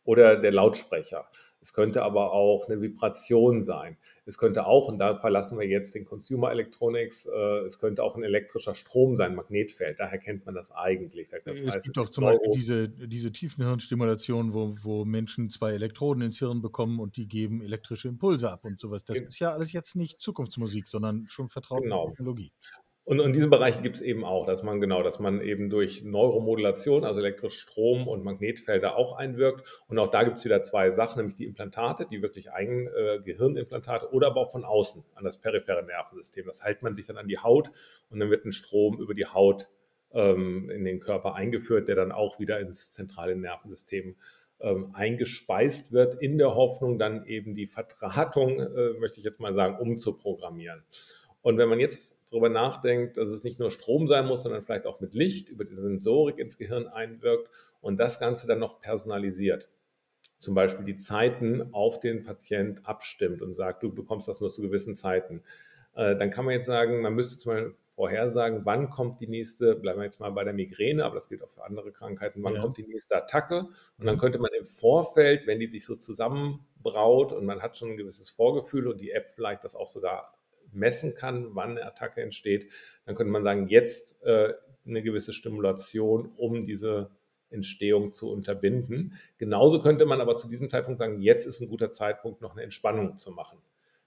oder 0.10 0.38
der 0.38 0.52
Lautsprecher. 0.52 1.30
Es 1.62 1.72
könnte 1.72 2.02
aber 2.02 2.34
auch 2.34 2.68
eine 2.68 2.82
Vibration 2.82 3.62
sein. 3.62 3.98
Es 4.26 4.40
könnte 4.40 4.66
auch, 4.66 4.88
und 4.88 4.98
da 4.98 5.20
verlassen 5.20 5.60
wir 5.60 5.68
jetzt 5.68 5.94
den 5.94 6.04
Consumer 6.04 6.50
Electronics, 6.50 7.28
äh, 7.28 7.60
es 7.60 7.78
könnte 7.78 8.02
auch 8.02 8.16
ein 8.16 8.24
elektrischer 8.24 8.74
Strom 8.74 9.16
sein, 9.16 9.36
Magnetfeld. 9.36 10.00
Daher 10.00 10.18
kennt 10.18 10.48
man 10.48 10.56
das 10.56 10.72
eigentlich. 10.72 11.30
Das 11.30 11.62
es 11.62 11.76
heißt, 11.76 11.84
gibt 11.84 11.98
doch 11.98 12.10
zum 12.10 12.24
Beispiel 12.24 12.50
diese, 12.56 12.90
diese 12.90 13.32
Tiefenhirnstimulation, 13.32 14.56
wo, 14.56 14.76
wo 14.82 15.06
Menschen 15.06 15.52
zwei 15.52 15.74
Elektroden 15.74 16.24
ins 16.24 16.40
Hirn 16.40 16.64
bekommen 16.64 17.00
und 17.00 17.16
die 17.16 17.28
geben 17.28 17.62
elektrische 17.62 18.08
Impulse 18.08 18.50
ab 18.50 18.66
und 18.66 18.80
sowas. 18.80 19.06
Das 19.06 19.22
ist 19.22 19.38
ja 19.38 19.52
alles 19.54 19.74
jetzt 19.74 19.96
nicht 19.96 20.20
Zukunftsmusik, 20.22 20.88
sondern 20.88 21.28
schon 21.28 21.50
vertraute 21.50 21.84
genau. 21.84 22.08
Technologie. 22.08 22.52
Und, 23.10 23.20
und 23.22 23.36
diese 23.36 23.48
Bereiche 23.48 23.82
gibt 23.82 23.96
es 23.96 24.04
eben 24.04 24.24
auch, 24.24 24.46
dass 24.46 24.62
man 24.62 24.80
genau, 24.80 25.02
dass 25.02 25.18
man 25.18 25.42
eben 25.42 25.72
durch 25.72 26.04
Neuromodulation, 26.04 27.04
also 27.04 27.22
elektrisch 27.22 27.60
Strom 27.60 28.08
und 28.08 28.24
Magnetfelder 28.24 28.98
auch 28.98 29.18
einwirkt. 29.18 29.64
Und 29.88 29.98
auch 29.98 30.10
da 30.10 30.22
gibt 30.22 30.38
es 30.38 30.46
wieder 30.46 30.62
zwei 30.62 30.92
Sachen, 30.92 31.18
nämlich 31.18 31.34
die 31.34 31.46
Implantate, 31.46 32.06
die 32.06 32.22
wirklich 32.22 32.52
eigen 32.52 32.86
äh, 32.86 33.20
Gehirnimplantate 33.26 34.14
oder 34.14 34.28
aber 34.28 34.42
auch 34.42 34.52
von 34.52 34.64
außen 34.64 35.04
an 35.16 35.24
das 35.24 35.38
periphere 35.38 35.84
Nervensystem. 35.84 36.46
Das 36.46 36.64
hält 36.64 36.84
man 36.84 36.94
sich 36.94 37.08
dann 37.08 37.18
an 37.18 37.28
die 37.28 37.40
Haut 37.40 37.72
und 38.12 38.20
dann 38.20 38.30
wird 38.30 38.46
ein 38.46 38.52
Strom 38.52 39.00
über 39.00 39.16
die 39.16 39.26
Haut 39.26 39.70
ähm, 40.14 40.70
in 40.70 40.86
den 40.86 41.00
Körper 41.00 41.34
eingeführt, 41.34 41.88
der 41.88 41.96
dann 41.96 42.12
auch 42.12 42.40
wieder 42.40 42.60
ins 42.60 42.92
zentrale 42.92 43.36
Nervensystem 43.36 44.18
ähm, 44.60 44.92
eingespeist 44.94 45.92
wird, 45.92 46.22
in 46.22 46.38
der 46.38 46.54
Hoffnung, 46.54 47.00
dann 47.00 47.26
eben 47.26 47.56
die 47.56 47.66
Vertratung, 47.66 48.60
äh, 48.60 48.94
möchte 49.00 49.18
ich 49.18 49.24
jetzt 49.24 49.40
mal 49.40 49.56
sagen, 49.56 49.80
umzuprogrammieren. 49.80 50.84
Und 51.42 51.58
wenn 51.58 51.70
man 51.70 51.80
jetzt 51.80 52.19
darüber 52.30 52.50
nachdenkt, 52.50 53.18
dass 53.18 53.30
es 53.30 53.44
nicht 53.44 53.60
nur 53.60 53.72
Strom 53.72 54.08
sein 54.08 54.26
muss, 54.26 54.44
sondern 54.44 54.62
vielleicht 54.62 54.86
auch 54.86 55.00
mit 55.00 55.14
Licht 55.14 55.50
über 55.50 55.66
die 55.66 55.74
Sensorik 55.74 56.38
ins 56.38 56.58
Gehirn 56.58 56.88
einwirkt 56.88 57.50
und 57.82 58.00
das 58.00 58.20
Ganze 58.20 58.48
dann 58.48 58.60
noch 58.60 58.80
personalisiert. 58.80 59.70
Zum 60.38 60.56
Beispiel 60.56 60.86
die 60.86 60.98
Zeiten 60.98 61.74
auf 61.74 62.00
den 62.00 62.24
Patient 62.24 62.86
abstimmt 62.86 63.42
und 63.42 63.54
sagt, 63.54 63.84
du 63.84 63.94
bekommst 63.94 64.28
das 64.28 64.40
nur 64.40 64.50
zu 64.50 64.62
gewissen 64.62 64.96
Zeiten. 64.96 65.44
Äh, 65.96 66.16
dann 66.16 66.30
kann 66.30 66.46
man 66.46 66.54
jetzt 66.54 66.68
sagen, 66.68 67.02
man 67.02 67.14
müsste 67.14 67.38
zum 67.38 67.54
Beispiel 67.54 67.76
vorhersagen, 67.96 68.62
wann 68.64 68.90
kommt 68.90 69.20
die 69.20 69.28
nächste, 69.28 69.76
bleiben 69.76 70.00
wir 70.00 70.06
jetzt 70.06 70.22
mal 70.22 70.30
bei 70.30 70.46
der 70.46 70.54
Migräne, 70.54 71.04
aber 71.04 71.16
das 71.16 71.28
gilt 71.28 71.44
auch 71.44 71.50
für 71.50 71.66
andere 71.66 71.92
Krankheiten, 71.92 72.42
wann 72.44 72.56
ja. 72.56 72.62
kommt 72.62 72.78
die 72.78 72.88
nächste 72.88 73.18
Attacke. 73.18 73.68
Und 73.98 74.06
dann 74.06 74.16
mhm. 74.16 74.20
könnte 74.20 74.40
man 74.40 74.52
im 74.58 74.68
Vorfeld, 74.68 75.46
wenn 75.48 75.60
die 75.60 75.68
sich 75.68 75.84
so 75.84 75.98
zusammenbraut 75.98 77.34
und 77.34 77.46
man 77.46 77.62
hat 77.62 77.78
schon 77.78 77.90
ein 77.90 77.98
gewisses 77.98 78.30
Vorgefühl 78.30 78.88
und 78.88 79.02
die 79.02 79.12
App 79.12 79.30
vielleicht 79.30 79.66
das 79.66 79.76
auch 79.76 79.88
sogar 79.88 80.39
messen 80.72 81.14
kann, 81.16 81.56
wann 81.56 81.72
eine 81.72 81.86
Attacke 81.86 82.22
entsteht, 82.22 82.72
dann 83.06 83.16
könnte 83.16 83.32
man 83.32 83.44
sagen, 83.44 83.68
jetzt 83.68 84.22
äh, 84.24 84.54
eine 84.86 85.02
gewisse 85.02 85.34
Stimulation, 85.34 86.32
um 86.36 86.64
diese 86.64 87.12
Entstehung 87.50 88.12
zu 88.12 88.30
unterbinden. 88.30 89.14
Genauso 89.38 89.80
könnte 89.80 90.06
man 90.06 90.22
aber 90.22 90.38
zu 90.38 90.48
diesem 90.48 90.70
Zeitpunkt 90.70 91.00
sagen, 91.00 91.22
jetzt 91.22 91.46
ist 91.46 91.62
ein 91.62 91.70
guter 91.70 91.90
Zeitpunkt, 91.90 92.42
noch 92.42 92.54
eine 92.54 92.64
Entspannung 92.64 93.18
zu 93.18 93.32
machen. 93.32 93.60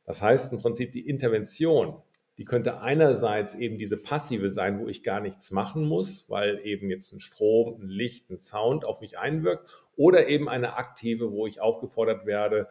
Das 0.04 0.22
heißt 0.22 0.52
im 0.52 0.58
Prinzip, 0.58 0.92
die 0.92 1.08
Intervention, 1.08 2.02
die 2.38 2.44
könnte 2.44 2.80
einerseits 2.80 3.54
eben 3.54 3.78
diese 3.78 3.96
passive 3.96 4.50
sein, 4.50 4.80
wo 4.80 4.88
ich 4.88 5.02
gar 5.02 5.20
nichts 5.20 5.50
machen 5.50 5.84
muss, 5.84 6.28
weil 6.30 6.64
eben 6.64 6.88
jetzt 6.88 7.12
ein 7.12 7.20
Strom, 7.20 7.80
ein 7.80 7.88
Licht, 7.88 8.30
ein 8.30 8.40
Sound 8.40 8.84
auf 8.84 9.00
mich 9.00 9.18
einwirkt, 9.18 9.68
oder 9.96 10.28
eben 10.28 10.48
eine 10.48 10.76
aktive, 10.76 11.30
wo 11.30 11.46
ich 11.46 11.60
aufgefordert 11.60 12.26
werde, 12.26 12.68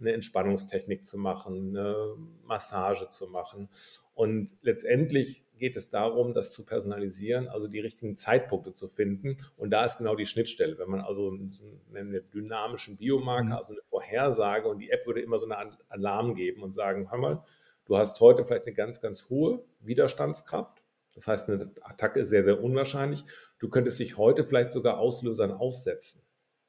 eine 0.00 0.12
Entspannungstechnik 0.12 1.04
zu 1.04 1.18
machen, 1.18 1.76
eine 1.76 2.16
Massage 2.44 3.08
zu 3.10 3.28
machen. 3.28 3.68
Und 4.14 4.52
letztendlich 4.62 5.44
geht 5.56 5.76
es 5.76 5.88
darum, 5.88 6.34
das 6.34 6.52
zu 6.52 6.64
personalisieren, 6.64 7.48
also 7.48 7.68
die 7.68 7.80
richtigen 7.80 8.16
Zeitpunkte 8.16 8.74
zu 8.74 8.88
finden. 8.88 9.38
Und 9.56 9.70
da 9.70 9.84
ist 9.84 9.98
genau 9.98 10.16
die 10.16 10.26
Schnittstelle. 10.26 10.78
Wenn 10.78 10.90
man 10.90 11.00
also 11.00 11.30
einen 11.30 12.20
dynamischen 12.32 12.96
Biomarker, 12.96 13.44
mhm. 13.44 13.52
also 13.52 13.72
eine 13.72 13.82
Vorhersage, 13.82 14.68
und 14.68 14.78
die 14.78 14.90
App 14.90 15.06
würde 15.06 15.20
immer 15.20 15.38
so 15.38 15.48
einen 15.48 15.76
Alarm 15.88 16.34
geben 16.34 16.62
und 16.62 16.72
sagen, 16.72 17.10
hör 17.10 17.18
mal, 17.18 17.44
du 17.86 17.96
hast 17.96 18.20
heute 18.20 18.44
vielleicht 18.44 18.66
eine 18.66 18.74
ganz, 18.74 19.00
ganz 19.00 19.28
hohe 19.28 19.64
Widerstandskraft. 19.80 20.82
Das 21.14 21.28
heißt, 21.28 21.48
eine 21.48 21.70
Attacke 21.82 22.20
ist 22.20 22.30
sehr, 22.30 22.44
sehr 22.44 22.62
unwahrscheinlich. 22.62 23.24
Du 23.58 23.68
könntest 23.68 24.00
dich 24.00 24.16
heute 24.18 24.44
vielleicht 24.44 24.72
sogar 24.72 24.98
Auslösern 24.98 25.52
aussetzen. 25.52 26.22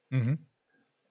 Mhm. 0.09 0.45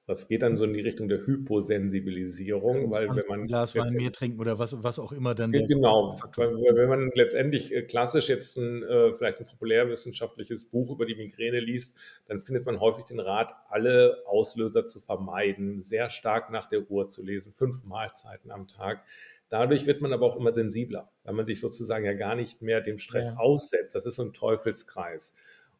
Das 0.07 0.29
geht 0.29 0.43
dann 0.43 0.59
so 0.59 0.65
in 0.65 0.75
die 0.75 0.83
Richtung 0.83 1.09
der 1.09 1.25
Hyposensibilisierung, 1.25 2.91
weil 2.91 3.09
wenn 3.09 3.27
man. 3.27 3.41
Ein 3.41 3.47
Glas 3.47 3.75
Wein 3.75 3.95
mehr 3.95 4.13
trinken 4.13 4.39
oder 4.39 4.59
was, 4.59 4.83
was 4.83 4.99
auch 4.99 5.13
immer 5.13 5.35
dann. 5.35 5.51
Genau, 5.51 6.19
weil, 6.37 6.77
wenn 6.77 6.89
man 6.91 7.11
letztendlich 7.15 7.75
äh, 7.75 7.83
klassisch 7.83 8.29
jetzt 8.29 8.59
ein, 8.59 8.83
äh, 8.83 9.15
vielleicht 9.15 9.41
ein 9.41 9.47
populärwissenschaftliches 9.47 10.67
Buch 10.67 10.91
über 10.91 11.07
die 11.07 11.15
Migräne 11.15 11.59
liest, 11.59 11.97
dann 12.27 12.43
findet 12.43 12.67
man 12.67 12.81
häufig 12.81 13.05
den 13.07 13.19
Rat, 13.19 13.55
alle 13.71 14.23
Auslöser 14.27 14.85
zu 14.85 15.01
vermeiden, 15.01 15.81
sehr 15.81 16.11
stark 16.11 16.51
nach 16.51 16.67
der 16.67 16.91
Uhr 16.91 17.09
zu 17.09 17.23
lesen, 17.23 17.55
fünf 17.55 17.85
Mahlzeiten 17.85 18.51
am 18.51 18.69
Tag. 18.69 19.05
Dadurch 19.49 19.87
wird 19.87 20.03
man 20.03 20.13
aber 20.13 20.27
auch 20.27 20.37
immer 20.37 20.51
sensibler, 20.51 21.11
weil 21.23 21.33
man 21.33 21.47
sich 21.47 21.61
sozusagen 21.61 22.05
ja 22.05 22.13
gar 22.13 22.35
nicht 22.35 22.61
mehr 22.61 22.83
dem 22.83 22.99
Stress 22.99 23.29
ja. 23.29 23.37
aussetzt. 23.37 23.95
Das 23.95 24.05
ist 24.05 24.17
so 24.17 24.23
ein 24.25 24.33
Teufelskreis. 24.33 25.35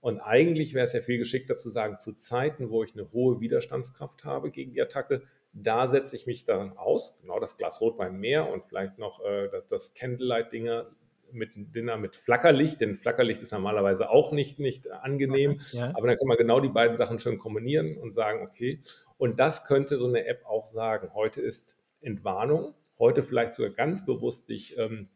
Und 0.05 0.21
eigentlich 0.21 0.75
wäre 0.75 0.85
es 0.85 0.93
ja 0.93 1.01
viel 1.01 1.17
geschickter 1.17 1.57
zu 1.57 1.71
sagen, 1.71 1.99
zu 1.99 2.13
Zeiten, 2.13 2.69
wo 2.69 2.85
ich 2.85 2.93
eine 2.93 3.11
hohe 3.13 3.41
Widerstandskraft 3.41 4.27
habe 4.27 4.51
gegen 4.51 4.75
die 4.75 4.83
Attacke, 4.83 5.23
da 5.55 5.87
setze 5.87 6.15
ich 6.15 6.27
mich 6.27 6.45
dann 6.45 6.77
aus, 6.77 7.17
genau 7.23 7.41
das 7.41 7.57
Glas 7.57 7.81
Rotwein 7.81 8.21
mehr 8.21 8.53
und 8.53 8.67
vielleicht 8.67 8.99
noch 8.99 9.25
äh, 9.25 9.49
das, 9.49 9.67
das 9.67 9.95
Candlelight-Dinger 9.95 10.91
mit 11.33 11.53
Dinner 11.57 11.97
mit 11.97 12.17
Flackerlicht, 12.17 12.83
denn 12.83 12.99
Flackerlicht 12.99 13.41
ist 13.41 13.53
normalerweise 13.53 14.11
auch 14.11 14.31
nicht, 14.31 14.59
nicht 14.59 14.91
angenehm, 14.91 15.59
ja. 15.73 15.93
aber 15.97 16.09
dann 16.09 16.19
kann 16.19 16.29
man 16.29 16.37
genau 16.37 16.61
die 16.61 16.69
beiden 16.69 16.99
Sachen 16.99 17.19
schön 17.19 17.39
kombinieren 17.39 17.97
und 17.97 18.13
sagen, 18.13 18.47
okay, 18.47 18.81
und 19.17 19.41
das 19.41 19.65
könnte 19.65 19.97
so 19.97 20.07
eine 20.07 20.27
App 20.27 20.45
auch 20.45 20.67
sagen. 20.67 21.15
Heute 21.15 21.41
ist 21.41 21.79
Entwarnung, 22.03 22.75
heute 22.99 23.23
vielleicht 23.23 23.55
sogar 23.55 23.73
ganz 23.73 24.05
bewusst 24.05 24.51
dich 24.51 24.77
ähm, 24.77 25.09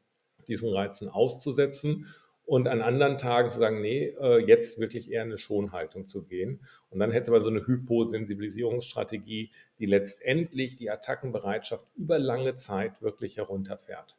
diesen 0.49 0.73
Reizen 0.73 1.11
auszusetzen 1.11 2.07
und 2.49 2.67
an 2.67 2.81
anderen 2.81 3.19
Tagen 3.19 3.50
zu 3.50 3.59
sagen, 3.59 3.83
nee, 3.83 4.07
äh, 4.19 4.38
jetzt 4.38 4.78
wirklich 4.78 5.12
eher 5.12 5.21
eine 5.21 5.37
Schonhaltung 5.37 6.07
zu 6.07 6.23
gehen. 6.25 6.62
Und 6.88 6.99
dann 6.99 7.12
hätte 7.12 7.31
man 7.31 7.43
so 7.43 7.50
eine 7.50 7.67
Hyposensibilisierungsstrategie, 7.67 9.52
die 9.78 9.85
letztendlich 9.85 10.75
die 10.75 10.90
Attackenbereitschaft 10.90 11.85
über 11.95 12.19
lange 12.19 12.55
Zeit 12.55 13.02
wirklich 13.02 13.37
herunterfährt. 13.37 14.19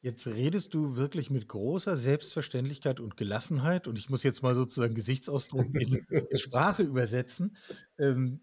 Jetzt 0.00 0.26
redest 0.26 0.72
du 0.72 0.96
wirklich 0.96 1.28
mit 1.28 1.46
großer 1.46 1.98
Selbstverständlichkeit 1.98 2.98
und 2.98 3.18
Gelassenheit, 3.18 3.88
und 3.88 3.98
ich 3.98 4.08
muss 4.08 4.22
jetzt 4.22 4.42
mal 4.42 4.54
sozusagen 4.54 4.94
Gesichtsausdruck 4.94 5.66
in, 5.78 6.06
Sprache 6.38 6.82
übersetzen, 6.82 7.58
ähm, 7.98 8.40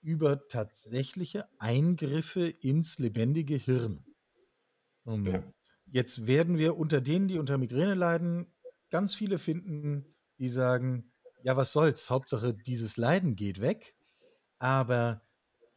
über 0.00 0.48
tatsächliche 0.48 1.46
Eingriffe 1.58 2.48
ins 2.48 2.98
lebendige 2.98 3.56
Hirn. 3.56 4.06
Um, 5.04 5.26
ja. 5.26 5.44
Jetzt 5.92 6.26
werden 6.26 6.58
wir 6.58 6.76
unter 6.76 7.00
denen, 7.00 7.28
die 7.28 7.38
unter 7.38 7.58
Migräne 7.58 7.94
leiden, 7.94 8.54
ganz 8.90 9.14
viele 9.14 9.38
finden, 9.38 10.14
die 10.38 10.48
sagen, 10.48 11.12
ja, 11.42 11.56
was 11.56 11.72
soll's, 11.72 12.10
Hauptsache 12.10 12.54
dieses 12.54 12.96
Leiden 12.96 13.36
geht 13.36 13.60
weg. 13.60 13.96
Aber 14.58 15.22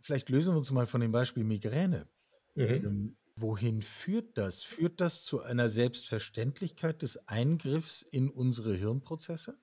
vielleicht 0.02 0.30
lösen 0.30 0.54
wir 0.54 0.58
uns 0.58 0.72
mal 0.72 0.88
von 0.88 1.02
dem 1.02 1.12
Beispiel 1.12 1.44
Migräne. 1.44 2.08
Mhm. 2.56 2.64
Ähm, 2.64 3.18
wohin 3.36 3.82
führt 3.82 4.38
das? 4.38 4.64
Führt 4.64 5.02
das 5.02 5.24
zu 5.24 5.42
einer 5.42 5.70
Selbstverständlichkeit 5.70 7.02
des 7.02 7.28
Eingriffs 7.28 8.02
in 8.02 8.30
unsere 8.30 8.76
Hirnprozesse? 8.76 9.58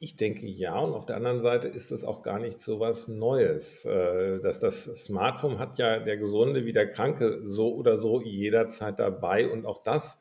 Ich 0.00 0.16
denke 0.16 0.46
ja, 0.46 0.76
und 0.76 0.92
auf 0.92 1.06
der 1.06 1.16
anderen 1.16 1.40
Seite 1.40 1.68
ist 1.68 1.90
es 1.90 2.04
auch 2.04 2.22
gar 2.22 2.38
nicht 2.38 2.60
so 2.60 2.80
was 2.80 3.08
Neues. 3.08 3.84
Äh, 3.84 4.40
dass 4.40 4.58
das 4.58 4.84
Smartphone 4.84 5.58
hat 5.58 5.78
ja 5.78 5.98
der 5.98 6.16
Gesunde 6.16 6.64
wie 6.66 6.72
der 6.72 6.90
Kranke 6.90 7.42
so 7.44 7.74
oder 7.74 7.96
so 7.96 8.20
jederzeit 8.20 8.98
dabei 8.98 9.48
und 9.48 9.66
auch 9.66 9.82
das 9.82 10.20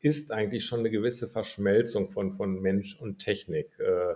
ist 0.00 0.32
eigentlich 0.32 0.66
schon 0.66 0.80
eine 0.80 0.90
gewisse 0.90 1.26
Verschmelzung 1.26 2.10
von, 2.10 2.34
von 2.36 2.60
Mensch 2.60 3.00
und 3.00 3.18
Technik. 3.18 3.70
Äh, 3.78 4.14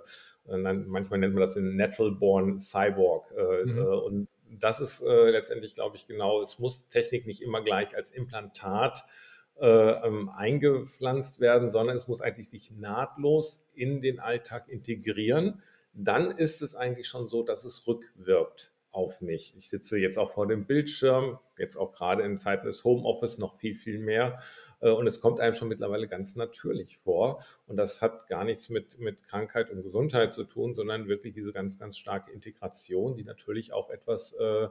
manchmal 0.56 1.18
nennt 1.18 1.34
man 1.34 1.40
das 1.40 1.54
den 1.54 1.76
Natural 1.76 2.12
Born 2.12 2.60
Cyborg. 2.60 3.32
Äh, 3.36 3.64
mhm. 3.64 3.86
Und 3.86 4.28
das 4.50 4.80
ist 4.80 5.02
letztendlich, 5.02 5.74
glaube 5.74 5.96
ich, 5.96 6.06
genau, 6.06 6.40
es 6.40 6.58
muss 6.58 6.88
Technik 6.88 7.26
nicht 7.26 7.42
immer 7.42 7.62
gleich 7.62 7.94
als 7.94 8.10
Implantat 8.10 9.00
äh, 9.00 9.28
ähm, 9.60 10.28
eingepflanzt 10.28 11.40
werden, 11.40 11.70
sondern 11.70 11.96
es 11.96 12.08
muss 12.08 12.20
eigentlich 12.20 12.48
sich 12.48 12.70
nahtlos 12.70 13.64
in 13.74 14.00
den 14.00 14.20
Alltag 14.20 14.68
integrieren. 14.68 15.62
Dann 15.92 16.30
ist 16.30 16.62
es 16.62 16.74
eigentlich 16.74 17.08
schon 17.08 17.28
so, 17.28 17.42
dass 17.42 17.64
es 17.64 17.86
rückwirkt 17.86 18.72
auf 18.90 19.20
mich. 19.20 19.54
Ich 19.56 19.68
sitze 19.68 19.98
jetzt 19.98 20.18
auch 20.18 20.32
vor 20.32 20.46
dem 20.46 20.66
Bildschirm, 20.66 21.38
jetzt 21.58 21.76
auch 21.76 21.92
gerade 21.92 22.22
in 22.22 22.38
Zeiten 22.38 22.66
des 22.66 22.84
Homeoffice 22.84 23.38
noch 23.38 23.58
viel, 23.58 23.74
viel 23.74 23.98
mehr. 23.98 24.38
Äh, 24.80 24.90
und 24.90 25.06
es 25.06 25.20
kommt 25.20 25.40
einem 25.40 25.52
schon 25.52 25.68
mittlerweile 25.68 26.08
ganz 26.08 26.36
natürlich 26.36 26.98
vor. 26.98 27.42
Und 27.66 27.76
das 27.76 28.00
hat 28.00 28.26
gar 28.26 28.44
nichts 28.44 28.70
mit, 28.70 28.98
mit 28.98 29.22
Krankheit 29.22 29.70
und 29.70 29.82
Gesundheit 29.82 30.32
zu 30.32 30.44
tun, 30.44 30.74
sondern 30.74 31.06
wirklich 31.06 31.34
diese 31.34 31.52
ganz, 31.52 31.78
ganz 31.78 31.98
starke 31.98 32.32
Integration, 32.32 33.14
die 33.14 33.24
natürlich 33.24 33.72
auch 33.72 33.90
etwas 33.90 34.32
äh, 34.32 34.68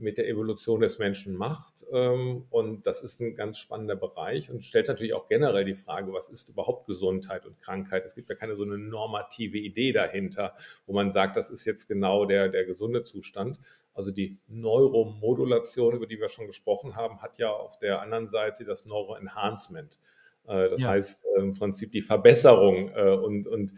mit 0.00 0.18
der 0.18 0.28
Evolution 0.28 0.80
des 0.80 0.98
Menschen 0.98 1.36
macht. 1.36 1.84
Ähm, 1.92 2.46
und 2.50 2.86
das 2.86 3.02
ist 3.02 3.20
ein 3.20 3.34
ganz 3.34 3.58
spannender 3.58 3.96
Bereich 3.96 4.50
und 4.50 4.64
stellt 4.64 4.88
natürlich 4.88 5.14
auch 5.14 5.28
generell 5.28 5.64
die 5.64 5.74
Frage, 5.74 6.12
was 6.12 6.28
ist 6.28 6.48
überhaupt 6.48 6.86
Gesundheit 6.86 7.46
und 7.46 7.58
Krankheit? 7.58 8.04
Es 8.04 8.14
gibt 8.14 8.28
ja 8.28 8.34
keine 8.34 8.56
so 8.56 8.62
eine 8.62 8.78
normative 8.78 9.58
Idee 9.58 9.92
dahinter, 9.92 10.54
wo 10.86 10.92
man 10.92 11.12
sagt, 11.12 11.36
das 11.36 11.50
ist 11.50 11.64
jetzt 11.64 11.88
genau 11.88 12.24
der, 12.24 12.48
der 12.48 12.64
gesunde 12.64 13.02
Zustand. 13.02 13.58
Also 13.94 14.10
die 14.10 14.38
Neuromodulation, 14.48 15.94
über 15.94 16.06
die 16.06 16.20
wir 16.20 16.28
schon 16.28 16.46
gesprochen 16.46 16.96
haben, 16.96 17.20
hat 17.20 17.38
ja 17.38 17.50
auf 17.50 17.78
der 17.78 18.00
anderen 18.00 18.28
Seite 18.28 18.64
das 18.64 18.86
Neuroenhancement. 18.86 19.98
Äh, 20.46 20.68
das 20.68 20.82
ja. 20.82 20.88
heißt 20.88 21.26
äh, 21.36 21.40
im 21.40 21.54
Prinzip 21.54 21.92
die 21.92 22.02
Verbesserung 22.02 22.90
äh, 22.94 23.10
und, 23.10 23.46
und 23.46 23.74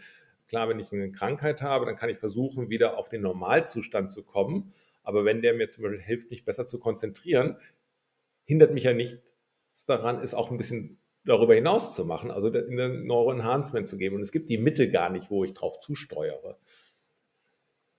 Klar, 0.50 0.68
wenn 0.68 0.80
ich 0.80 0.92
eine 0.92 1.12
Krankheit 1.12 1.62
habe, 1.62 1.86
dann 1.86 1.94
kann 1.94 2.10
ich 2.10 2.18
versuchen, 2.18 2.70
wieder 2.70 2.98
auf 2.98 3.08
den 3.08 3.22
Normalzustand 3.22 4.10
zu 4.10 4.24
kommen. 4.24 4.72
Aber 5.10 5.24
wenn 5.24 5.42
der 5.42 5.54
mir 5.54 5.68
zum 5.68 5.82
Beispiel 5.82 6.00
hilft, 6.00 6.30
mich 6.30 6.44
besser 6.44 6.66
zu 6.66 6.78
konzentrieren, 6.78 7.56
hindert 8.44 8.72
mich 8.72 8.84
ja 8.84 8.94
nicht 8.94 9.18
daran, 9.86 10.20
es 10.20 10.34
auch 10.34 10.52
ein 10.52 10.56
bisschen 10.56 11.00
darüber 11.24 11.54
hinaus 11.54 11.94
zu 11.96 12.04
machen, 12.04 12.30
also 12.30 12.48
in 12.48 12.76
den 12.76 13.06
Neuroenhancement 13.06 13.88
zu 13.88 13.98
geben. 13.98 14.16
Und 14.16 14.22
es 14.22 14.30
gibt 14.30 14.48
die 14.48 14.56
Mitte 14.58 14.88
gar 14.88 15.10
nicht, 15.10 15.30
wo 15.30 15.44
ich 15.44 15.52
drauf 15.52 15.80
zusteuere. 15.80 16.58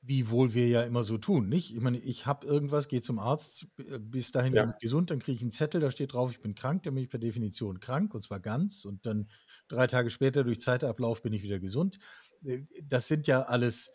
Wie 0.01 0.29
wohl 0.29 0.55
wir 0.55 0.67
ja 0.67 0.83
immer 0.83 1.03
so 1.03 1.17
tun, 1.17 1.49
nicht? 1.49 1.75
Ich 1.75 1.81
meine, 1.81 1.99
ich 1.99 2.25
habe 2.25 2.47
irgendwas, 2.47 2.87
gehe 2.87 3.01
zum 3.01 3.19
Arzt, 3.19 3.67
bis 3.99 4.31
dahin 4.31 4.53
ja. 4.53 4.63
bin 4.63 4.71
ich 4.71 4.81
gesund, 4.81 5.11
dann 5.11 5.19
kriege 5.19 5.35
ich 5.35 5.41
einen 5.41 5.51
Zettel, 5.51 5.81
da 5.81 5.91
steht 5.91 6.13
drauf, 6.13 6.31
ich 6.31 6.41
bin 6.41 6.55
krank, 6.55 6.83
dann 6.83 6.95
bin 6.95 7.03
ich 7.03 7.09
per 7.09 7.19
Definition 7.19 7.81
krank 7.81 8.15
und 8.15 8.23
zwar 8.23 8.39
ganz. 8.39 8.85
Und 8.85 9.05
dann 9.05 9.29
drei 9.67 9.85
Tage 9.85 10.09
später 10.09 10.45
durch 10.45 10.61
Zeitablauf 10.61 11.21
bin 11.21 11.33
ich 11.33 11.43
wieder 11.43 11.59
gesund. 11.59 11.99
Äh, 12.43 12.61
das 12.83 13.07
sind 13.07 13.27
ja 13.27 13.43
alles 13.43 13.91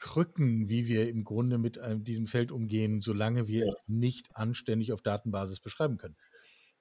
Krücken, 0.00 0.68
wie 0.68 0.88
wir 0.88 1.08
im 1.08 1.24
Grunde 1.24 1.58
mit 1.58 1.78
diesem 1.98 2.26
Feld 2.26 2.50
umgehen, 2.50 3.00
solange 3.00 3.46
wir 3.46 3.66
ja. 3.66 3.72
es 3.72 3.84
nicht 3.86 4.34
anständig 4.34 4.92
auf 4.92 5.02
Datenbasis 5.02 5.60
beschreiben 5.60 5.98
können. 5.98 6.16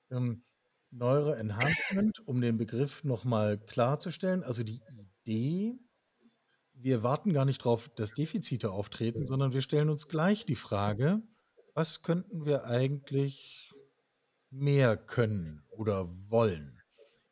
Ähm, 0.10 0.44
Neuroenhancement, 0.92 2.26
um 2.26 2.42
den 2.42 2.58
Begriff 2.58 3.04
nochmal 3.04 3.60
klarzustellen, 3.60 4.44
also 4.44 4.64
die 4.64 4.82
Idee, 5.24 5.76
wir 6.74 7.04
warten 7.04 7.34
gar 7.34 7.46
nicht 7.46 7.62
darauf, 7.62 7.90
dass 7.90 8.14
Defizite 8.14 8.72
auftreten, 8.72 9.28
sondern 9.28 9.54
wir 9.54 9.62
stellen 9.62 9.90
uns 9.90 10.08
gleich 10.08 10.46
die 10.46 10.56
Frage, 10.56 11.22
was 11.74 12.02
könnten 12.02 12.46
wir 12.46 12.66
eigentlich 12.66 13.72
mehr 14.50 14.98
können 14.98 15.64
oder 15.70 16.10
wollen? 16.30 16.82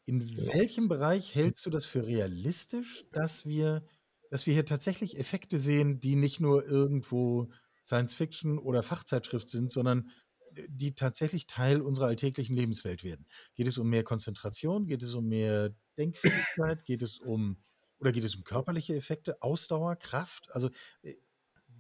In 0.05 0.37
welchem 0.47 0.87
Bereich 0.87 1.33
hältst 1.33 1.65
du 1.65 1.69
das 1.69 1.85
für 1.85 2.05
realistisch, 2.05 3.05
dass 3.11 3.45
wir 3.45 3.85
dass 4.29 4.45
wir 4.45 4.53
hier 4.53 4.65
tatsächlich 4.65 5.17
Effekte 5.17 5.59
sehen, 5.59 5.99
die 5.99 6.15
nicht 6.15 6.39
nur 6.39 6.65
irgendwo 6.65 7.49
Science 7.83 8.13
Fiction 8.13 8.57
oder 8.57 8.83
Fachzeitschrift 8.83 9.49
sind, 9.49 9.71
sondern 9.71 10.09
äh, 10.55 10.63
die 10.69 10.95
tatsächlich 10.95 11.47
Teil 11.47 11.81
unserer 11.81 12.07
alltäglichen 12.07 12.55
Lebenswelt 12.55 13.03
werden? 13.03 13.27
Geht 13.55 13.67
es 13.67 13.77
um 13.77 13.89
mehr 13.89 14.03
Konzentration? 14.03 14.87
Geht 14.87 15.03
es 15.03 15.13
um 15.13 15.27
mehr 15.27 15.75
Denkfähigkeit? 15.97 16.83
Geht 16.85 17.01
es 17.01 17.19
um 17.19 17.57
oder 17.99 18.11
geht 18.11 18.23
es 18.23 18.35
um 18.35 18.43
körperliche 18.43 18.95
Effekte, 18.95 19.41
Ausdauer, 19.41 19.95
Kraft? 19.95 20.51
Also, 20.51 20.69
äh, 21.01 21.15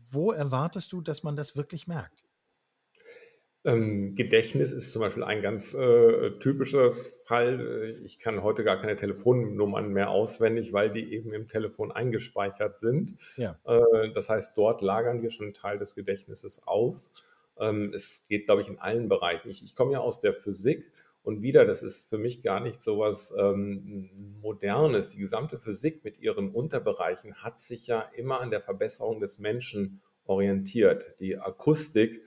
wo 0.09 0.31
erwartest 0.31 0.93
du, 0.93 1.01
dass 1.01 1.23
man 1.23 1.35
das 1.35 1.55
wirklich 1.55 1.87
merkt? 1.87 2.23
Ähm, 3.67 4.15
Gedächtnis 4.15 4.71
ist 4.71 4.93
zum 4.93 5.01
Beispiel 5.01 5.25
ein 5.25 5.41
ganz 5.41 5.73
äh, 5.73 6.31
typischer 6.39 6.89
Fall. 7.25 7.99
Ich 8.05 8.17
kann 8.17 8.41
heute 8.41 8.63
gar 8.63 8.79
keine 8.79 8.95
Telefonnummern 8.95 9.91
mehr 9.91 10.09
auswendig, 10.09 10.71
weil 10.71 10.89
die 10.89 11.13
eben 11.13 11.33
im 11.33 11.49
Telefon 11.49 11.91
eingespeichert 11.91 12.77
sind. 12.77 13.15
Ja. 13.35 13.59
Äh, 13.65 14.11
das 14.13 14.29
heißt, 14.29 14.57
dort 14.57 14.81
lagern 14.81 15.21
wir 15.21 15.31
schon 15.31 15.47
einen 15.47 15.53
Teil 15.53 15.79
des 15.79 15.95
Gedächtnisses 15.95 16.65
aus. 16.65 17.11
Ähm, 17.59 17.91
es 17.93 18.23
geht, 18.29 18.45
glaube 18.45 18.61
ich, 18.61 18.69
in 18.69 18.79
allen 18.79 19.09
Bereichen. 19.09 19.49
Ich, 19.49 19.61
ich 19.61 19.75
komme 19.75 19.91
ja 19.91 19.99
aus 19.99 20.21
der 20.21 20.33
Physik 20.33 20.89
und 21.23 21.41
wieder, 21.41 21.65
das 21.65 21.83
ist 21.83 22.07
für 22.07 22.17
mich 22.17 22.41
gar 22.41 22.61
nicht 22.61 22.81
so 22.81 22.99
was 22.99 23.33
ähm, 23.37 24.09
Modernes. 24.41 25.09
Die 25.09 25.17
gesamte 25.17 25.59
Physik 25.59 26.05
mit 26.05 26.21
ihren 26.21 26.51
Unterbereichen 26.51 27.43
hat 27.43 27.59
sich 27.59 27.87
ja 27.87 27.99
immer 28.15 28.39
an 28.39 28.49
der 28.49 28.61
Verbesserung 28.61 29.19
des 29.19 29.39
Menschen 29.39 29.99
orientiert. 30.23 31.17
Die 31.19 31.37
Akustik 31.37 32.21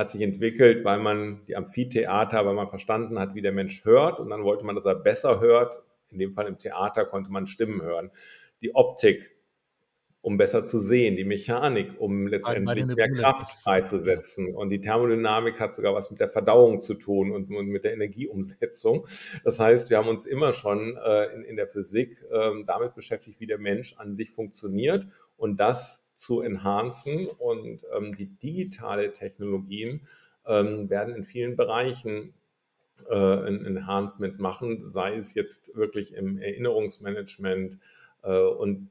hat 0.00 0.10
sich 0.10 0.22
entwickelt, 0.22 0.84
weil 0.84 0.98
man 0.98 1.44
die 1.46 1.56
Amphitheater, 1.56 2.46
weil 2.46 2.54
man 2.54 2.68
verstanden 2.68 3.18
hat, 3.18 3.34
wie 3.34 3.42
der 3.42 3.52
Mensch 3.52 3.84
hört 3.84 4.18
und 4.18 4.30
dann 4.30 4.42
wollte 4.44 4.64
man, 4.64 4.74
dass 4.74 4.86
er 4.86 4.94
besser 4.94 5.40
hört. 5.40 5.82
In 6.08 6.18
dem 6.18 6.32
Fall 6.32 6.46
im 6.46 6.58
Theater 6.58 7.04
konnte 7.04 7.30
man 7.30 7.46
Stimmen 7.46 7.82
hören. 7.82 8.10
Die 8.62 8.74
Optik, 8.74 9.36
um 10.22 10.36
besser 10.36 10.64
zu 10.64 10.78
sehen, 10.80 11.16
die 11.16 11.24
Mechanik, 11.24 12.00
um 12.00 12.26
letztendlich 12.26 12.86
mehr 12.88 13.10
Kraft 13.10 13.62
freizusetzen. 13.62 14.54
Und 14.54 14.70
die 14.70 14.80
Thermodynamik 14.80 15.60
hat 15.60 15.74
sogar 15.74 15.94
was 15.94 16.10
mit 16.10 16.18
der 16.18 16.28
Verdauung 16.28 16.80
zu 16.80 16.94
tun 16.94 17.30
und, 17.30 17.50
und 17.50 17.66
mit 17.68 17.84
der 17.84 17.92
Energieumsetzung. 17.92 19.06
Das 19.44 19.60
heißt, 19.60 19.90
wir 19.90 19.98
haben 19.98 20.08
uns 20.08 20.26
immer 20.26 20.52
schon 20.52 20.96
äh, 20.96 21.26
in, 21.34 21.44
in, 21.44 21.56
der 21.56 21.68
Physik 21.68 22.24
äh, 22.30 22.50
damit 22.66 22.94
beschäftigt, 22.94 23.38
wie 23.38 23.46
der 23.46 23.58
Mensch 23.58 23.94
an 23.98 24.14
sich 24.14 24.30
funktioniert 24.30 25.06
und 25.36 25.60
das 25.60 26.04
zu 26.20 26.42
enhancen. 26.42 27.26
Und 27.26 27.86
ähm, 27.96 28.14
die 28.14 28.26
digitale 28.26 29.12
Technologien 29.12 30.02
ähm, 30.46 30.90
werden 30.90 31.14
in 31.14 31.24
vielen 31.24 31.56
Bereichen 31.56 32.34
äh, 33.08 33.14
ein 33.16 33.64
Enhancement 33.64 34.38
machen, 34.38 34.86
sei 34.86 35.16
es 35.16 35.34
jetzt 35.34 35.74
wirklich 35.74 36.14
im 36.14 36.38
Erinnerungsmanagement. 36.38 37.78
Äh, 38.22 38.38
und 38.38 38.90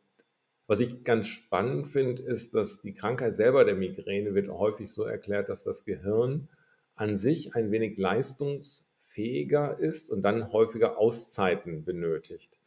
was 0.66 0.80
ich 0.80 1.04
ganz 1.04 1.28
spannend 1.28 1.88
finde, 1.88 2.24
ist, 2.24 2.56
dass 2.56 2.82
die 2.82 2.94
Krankheit 2.94 3.36
selber 3.36 3.64
der 3.64 3.76
Migräne 3.76 4.34
wird 4.34 4.50
häufig 4.50 4.90
so 4.90 5.04
erklärt, 5.04 5.50
dass 5.50 5.64
das 5.64 5.86
Gehirn 5.86 6.50
an 6.96 7.18
sich 7.18 7.56
ein 7.56 7.72
wenig 7.72 7.98
leistungsfähiger 7.98 9.80
ist 9.80 10.10
und 10.10 10.24
dann 10.24 10.52
häufiger 10.52 10.98
Auszeiten 10.98 11.86
benötigt 11.86 12.59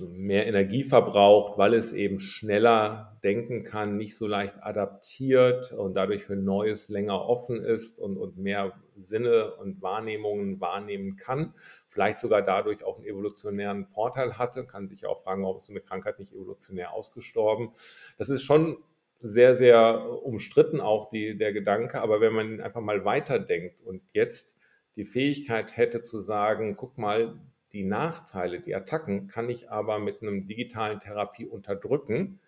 mehr 0.00 0.46
Energie 0.46 0.84
verbraucht, 0.84 1.58
weil 1.58 1.74
es 1.74 1.92
eben 1.92 2.20
schneller 2.20 3.18
denken 3.22 3.62
kann, 3.62 3.96
nicht 3.96 4.14
so 4.16 4.26
leicht 4.26 4.62
adaptiert 4.62 5.72
und 5.72 5.94
dadurch 5.94 6.24
für 6.24 6.36
Neues 6.36 6.88
länger 6.88 7.26
offen 7.26 7.62
ist 7.62 7.98
und, 7.98 8.16
und 8.16 8.36
mehr 8.36 8.72
Sinne 8.96 9.54
und 9.56 9.82
Wahrnehmungen 9.82 10.60
wahrnehmen 10.60 11.16
kann. 11.16 11.54
Vielleicht 11.88 12.18
sogar 12.18 12.42
dadurch 12.42 12.84
auch 12.84 12.96
einen 12.96 13.06
evolutionären 13.06 13.86
Vorteil 13.86 14.38
hatte. 14.38 14.64
Kann 14.64 14.88
sich 14.88 15.06
auch 15.06 15.22
fragen, 15.22 15.42
warum 15.42 15.58
ist 15.58 15.66
so 15.66 15.72
eine 15.72 15.80
Krankheit 15.80 16.18
nicht 16.18 16.32
evolutionär 16.32 16.92
ausgestorben. 16.92 17.70
Das 18.18 18.28
ist 18.28 18.42
schon 18.42 18.78
sehr, 19.20 19.54
sehr 19.54 20.22
umstritten, 20.22 20.80
auch 20.80 21.08
die, 21.10 21.36
der 21.36 21.52
Gedanke. 21.52 22.02
Aber 22.02 22.20
wenn 22.20 22.34
man 22.34 22.60
einfach 22.60 22.82
mal 22.82 23.04
weiterdenkt 23.04 23.80
und 23.80 24.02
jetzt 24.12 24.56
die 24.96 25.04
Fähigkeit 25.04 25.76
hätte 25.76 26.02
zu 26.02 26.20
sagen, 26.20 26.76
guck 26.76 26.98
mal, 26.98 27.40
die 27.74 27.84
Nachteile, 27.84 28.60
die 28.60 28.74
Attacken 28.74 29.26
kann 29.26 29.50
ich 29.50 29.70
aber 29.70 29.98
mit 29.98 30.22
einem 30.22 30.46
digitalen 30.46 31.00
Therapie 31.00 31.46
unterdrücken. 31.46 32.40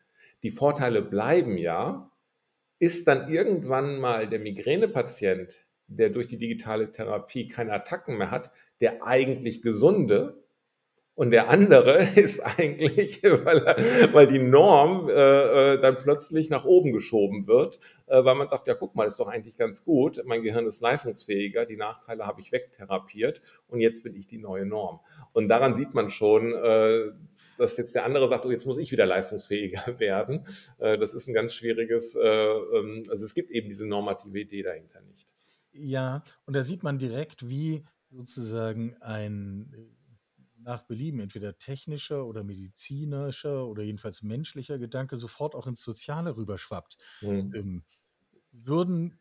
Die 0.44 0.50
Vorteile 0.50 1.02
bleiben 1.02 1.58
ja. 1.58 2.10
Ist 2.78 3.08
dann 3.08 3.28
irgendwann 3.28 3.98
mal 3.98 4.28
der 4.28 4.38
Migränepatient, 4.38 5.64
der 5.88 6.10
durch 6.10 6.26
die 6.28 6.38
digitale 6.38 6.92
Therapie 6.92 7.48
keine 7.48 7.72
Attacken 7.72 8.18
mehr 8.18 8.30
hat, 8.30 8.52
der 8.80 9.04
eigentlich 9.04 9.62
gesunde, 9.62 10.44
und 11.16 11.30
der 11.30 11.48
andere 11.48 11.98
ist 12.14 12.40
eigentlich, 12.40 13.22
weil, 13.22 13.64
weil 14.12 14.26
die 14.28 14.38
Norm 14.38 15.08
äh, 15.08 15.12
äh, 15.74 15.80
dann 15.80 15.98
plötzlich 15.98 16.50
nach 16.50 16.64
oben 16.64 16.92
geschoben 16.92 17.46
wird, 17.48 17.80
äh, 18.06 18.22
weil 18.22 18.36
man 18.36 18.48
sagt, 18.48 18.68
ja, 18.68 18.74
guck 18.74 18.94
mal, 18.94 19.06
ist 19.06 19.18
doch 19.18 19.26
eigentlich 19.26 19.56
ganz 19.56 19.82
gut, 19.82 20.22
mein 20.26 20.42
Gehirn 20.42 20.66
ist 20.66 20.80
leistungsfähiger, 20.80 21.66
die 21.66 21.76
Nachteile 21.76 22.26
habe 22.26 22.40
ich 22.40 22.52
wegtherapiert 22.52 23.40
und 23.66 23.80
jetzt 23.80 24.04
bin 24.04 24.14
ich 24.14 24.26
die 24.26 24.38
neue 24.38 24.66
Norm. 24.66 25.00
Und 25.32 25.48
daran 25.48 25.74
sieht 25.74 25.94
man 25.94 26.10
schon, 26.10 26.54
äh, 26.54 27.12
dass 27.56 27.78
jetzt 27.78 27.94
der 27.94 28.04
andere 28.04 28.28
sagt, 28.28 28.44
oh, 28.44 28.50
jetzt 28.50 28.66
muss 28.66 28.76
ich 28.76 28.92
wieder 28.92 29.06
leistungsfähiger 29.06 29.82
werden. 29.98 30.44
Äh, 30.78 30.98
das 30.98 31.14
ist 31.14 31.26
ein 31.28 31.34
ganz 31.34 31.54
schwieriges, 31.54 32.14
äh, 32.14 32.28
ähm, 32.28 33.04
also 33.08 33.24
es 33.24 33.32
gibt 33.32 33.50
eben 33.50 33.68
diese 33.68 33.86
normative 33.86 34.38
Idee 34.38 34.62
dahinter 34.62 35.00
nicht. 35.00 35.26
Ja, 35.72 36.22
und 36.44 36.54
da 36.54 36.62
sieht 36.62 36.82
man 36.82 36.98
direkt, 36.98 37.48
wie 37.48 37.84
sozusagen 38.10 38.96
ein 39.00 39.95
nach 40.66 40.82
Belieben 40.82 41.20
entweder 41.20 41.58
technischer 41.58 42.26
oder 42.26 42.42
medizinischer 42.42 43.66
oder 43.66 43.84
jedenfalls 43.84 44.22
menschlicher 44.22 44.78
Gedanke 44.78 45.16
sofort 45.16 45.54
auch 45.54 45.68
ins 45.68 45.80
Soziale 45.82 46.36
rüberschwappt. 46.36 46.98
Mhm. 47.20 47.52
Ähm, 47.54 47.84
würden 48.50 49.20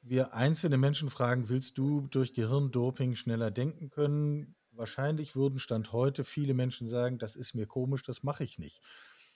wir 0.00 0.32
einzelne 0.32 0.78
Menschen 0.78 1.10
fragen, 1.10 1.50
willst 1.50 1.76
du 1.76 2.08
durch 2.10 2.32
Gehirndoping 2.32 3.14
schneller 3.14 3.50
denken 3.50 3.90
können? 3.90 4.56
Wahrscheinlich 4.70 5.36
würden 5.36 5.58
Stand 5.58 5.92
heute 5.92 6.24
viele 6.24 6.54
Menschen 6.54 6.88
sagen, 6.88 7.18
das 7.18 7.36
ist 7.36 7.54
mir 7.54 7.66
komisch, 7.66 8.02
das 8.02 8.22
mache 8.22 8.44
ich 8.44 8.58
nicht. 8.58 8.82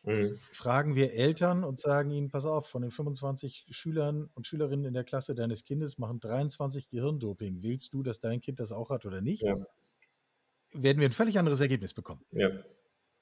Mhm. 0.03 0.40
Fragen 0.53 0.94
wir 0.94 1.12
Eltern 1.12 1.62
und 1.62 1.79
sagen 1.79 2.11
ihnen, 2.11 2.31
pass 2.31 2.46
auf, 2.46 2.68
von 2.68 2.81
den 2.81 2.90
25 2.90 3.66
Schülern 3.70 4.31
und 4.33 4.46
Schülerinnen 4.46 4.87
in 4.87 4.94
der 4.94 5.05
Klasse 5.05 5.35
deines 5.35 5.64
Kindes 5.64 5.99
machen 5.99 6.20
23 6.20 6.88
Gehirndoping. 6.88 7.62
Willst 7.62 7.92
du, 7.92 8.03
dass 8.03 8.18
dein 8.18 8.40
Kind 8.40 8.61
das 8.61 8.73
auch 8.73 8.88
hat 8.88 9.05
oder 9.05 9.20
nicht? 9.20 9.42
Ja 9.42 9.57
werden 10.72 11.00
wir 11.00 11.09
ein 11.09 11.12
völlig 11.12 11.38
anderes 11.38 11.61
Ergebnis 11.61 11.94
bekommen. 11.94 12.24
Ja. 12.33 12.50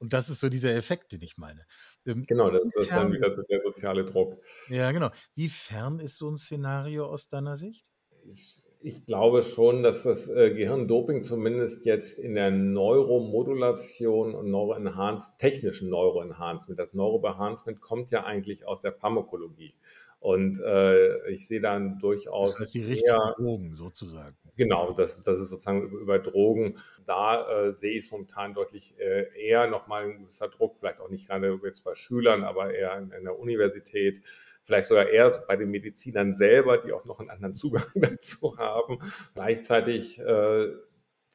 Und 0.01 0.13
das 0.13 0.29
ist 0.31 0.41
so 0.41 0.49
dieser 0.49 0.75
Effekt, 0.77 1.13
den 1.13 1.23
ich 1.23 1.39
meine. 1.39 1.67
Ähm, 2.07 2.25
genau, 2.27 2.51
das, 2.51 2.63
das 2.75 2.87
ist 2.87 2.93
dann 2.93 3.13
wieder 3.13 3.33
so 3.33 3.43
der 3.43 3.61
soziale 3.61 4.05
Druck. 4.05 4.37
Ja, 4.69 4.93
genau. 4.93 5.11
Wie 5.35 5.49
fern 5.49 5.99
ist 5.99 6.19
so 6.19 6.31
ein 6.31 6.39
Szenario 6.39 7.07
aus 7.07 7.29
deiner 7.29 7.57
Sicht? 7.57 7.85
Ich, 8.29 8.63
ich 8.81 9.07
glaube 9.07 9.43
schon, 9.43 9.83
dass 9.83 10.05
das 10.05 10.29
äh, 10.29 10.55
Gehirndoping 10.55 11.23
zumindest 11.23 11.85
jetzt 11.85 12.21
in 12.21 12.35
der 12.35 12.53
Neuromodulation 12.53 14.35
und 14.35 14.51
Neuroenhancement, 14.51 15.39
technischen 15.39 15.89
Neuroenhancement, 15.89 16.79
das 16.79 16.95
Neurobehancement 16.95 17.81
kommt 17.81 18.13
ja 18.13 18.25
eigentlich 18.25 18.67
aus 18.67 18.81
der 18.81 18.93
Pharmakologie. 18.93 19.75
Und 20.21 20.61
äh, 20.61 21.31
ich 21.31 21.47
sehe 21.47 21.61
dann 21.61 21.99
durchaus. 22.01 22.55
Das 22.55 22.61
heißt, 22.63 22.75
die 22.75 23.03
eher, 23.05 23.35
Drogen 23.37 23.75
sozusagen. 23.75 24.37
Genau, 24.57 24.93
das, 24.93 25.23
das 25.23 25.39
ist 25.39 25.51
sozusagen 25.51 25.83
über, 25.83 26.01
über 26.01 26.19
Drogen. 26.19 26.77
Da 27.07 27.67
äh, 27.67 27.73
sehe 27.73 27.93
ich 27.93 28.07
es 28.07 28.11
momentan 28.11 28.53
deutlich 28.53 28.99
äh, 28.99 29.27
eher 29.41 29.69
nochmal 29.69 30.07
ein 30.07 30.19
gewisser 30.19 30.49
Druck, 30.49 30.77
vielleicht 30.79 31.01
auch 31.01 31.09
nicht 31.09 31.29
gerade 31.29 31.61
jetzt 31.65 31.85
bei 31.85 31.95
Schülern, 31.95 32.43
aber 32.43 32.75
eher 32.75 32.99
in, 32.99 33.13
in 33.13 33.25
der 33.25 33.39
Universität, 33.39 34.21
vielleicht 34.65 34.89
sogar 34.89 35.09
eher 35.09 35.31
bei 35.47 35.57
den 35.57 35.71
Medizinern 35.71 36.35
selber, 36.35 36.79
die 36.79 36.93
auch 36.93 37.05
noch 37.05 37.21
einen 37.21 37.31
anderen 37.31 37.55
Zugang 37.55 37.87
dazu 37.95 38.59
haben. 38.59 38.99
Gleichzeitig 39.35 40.19
äh, 40.19 40.69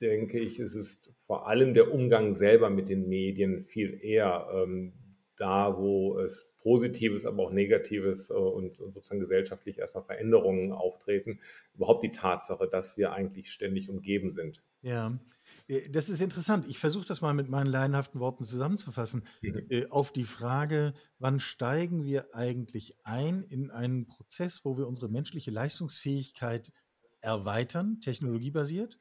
denke 0.01 0.39
ich, 0.39 0.59
es 0.59 0.75
ist 0.75 1.13
vor 1.25 1.47
allem 1.47 1.73
der 1.73 1.93
Umgang 1.93 2.33
selber 2.33 2.69
mit 2.69 2.89
den 2.89 3.07
Medien 3.07 3.61
viel 3.61 4.03
eher 4.03 4.49
ähm, 4.53 4.93
da, 5.37 5.77
wo 5.77 6.19
es 6.19 6.52
Positives, 6.63 7.25
aber 7.25 7.43
auch 7.43 7.51
Negatives 7.51 8.29
äh, 8.29 8.33
und, 8.33 8.77
sozusagen 8.77 9.19
gesellschaftlich 9.19 9.77
erstmal 9.77 10.03
Veränderungen 10.03 10.71
auftreten. 10.71 11.39
Überhaupt 11.75 12.03
die 12.03 12.11
Tatsache, 12.11 12.67
dass 12.67 12.97
wir 12.97 13.11
eigentlich 13.11 13.51
ständig 13.51 13.89
umgeben 13.89 14.29
sind. 14.29 14.63
Ja, 14.81 15.19
äh, 15.67 15.89
das 15.89 16.09
ist 16.09 16.21
interessant. 16.21 16.65
Ich 16.67 16.79
versuche 16.79 17.07
das 17.07 17.21
mal 17.21 17.33
mit 17.33 17.49
meinen 17.49 17.67
leidenhaften 17.67 18.19
Worten 18.19 18.45
zusammenzufassen. 18.45 19.27
Mhm. 19.41 19.65
Äh, 19.69 19.85
auf 19.87 20.11
die 20.11 20.23
Frage, 20.23 20.93
wann 21.19 21.39
steigen 21.39 22.05
wir 22.05 22.33
eigentlich 22.33 22.97
ein 23.03 23.43
in 23.43 23.69
einen 23.69 24.07
Prozess, 24.07 24.63
wo 24.63 24.77
wir 24.77 24.87
unsere 24.87 25.09
menschliche 25.09 25.51
Leistungsfähigkeit 25.51 26.71
erweitern, 27.19 27.99
technologiebasiert, 28.01 28.97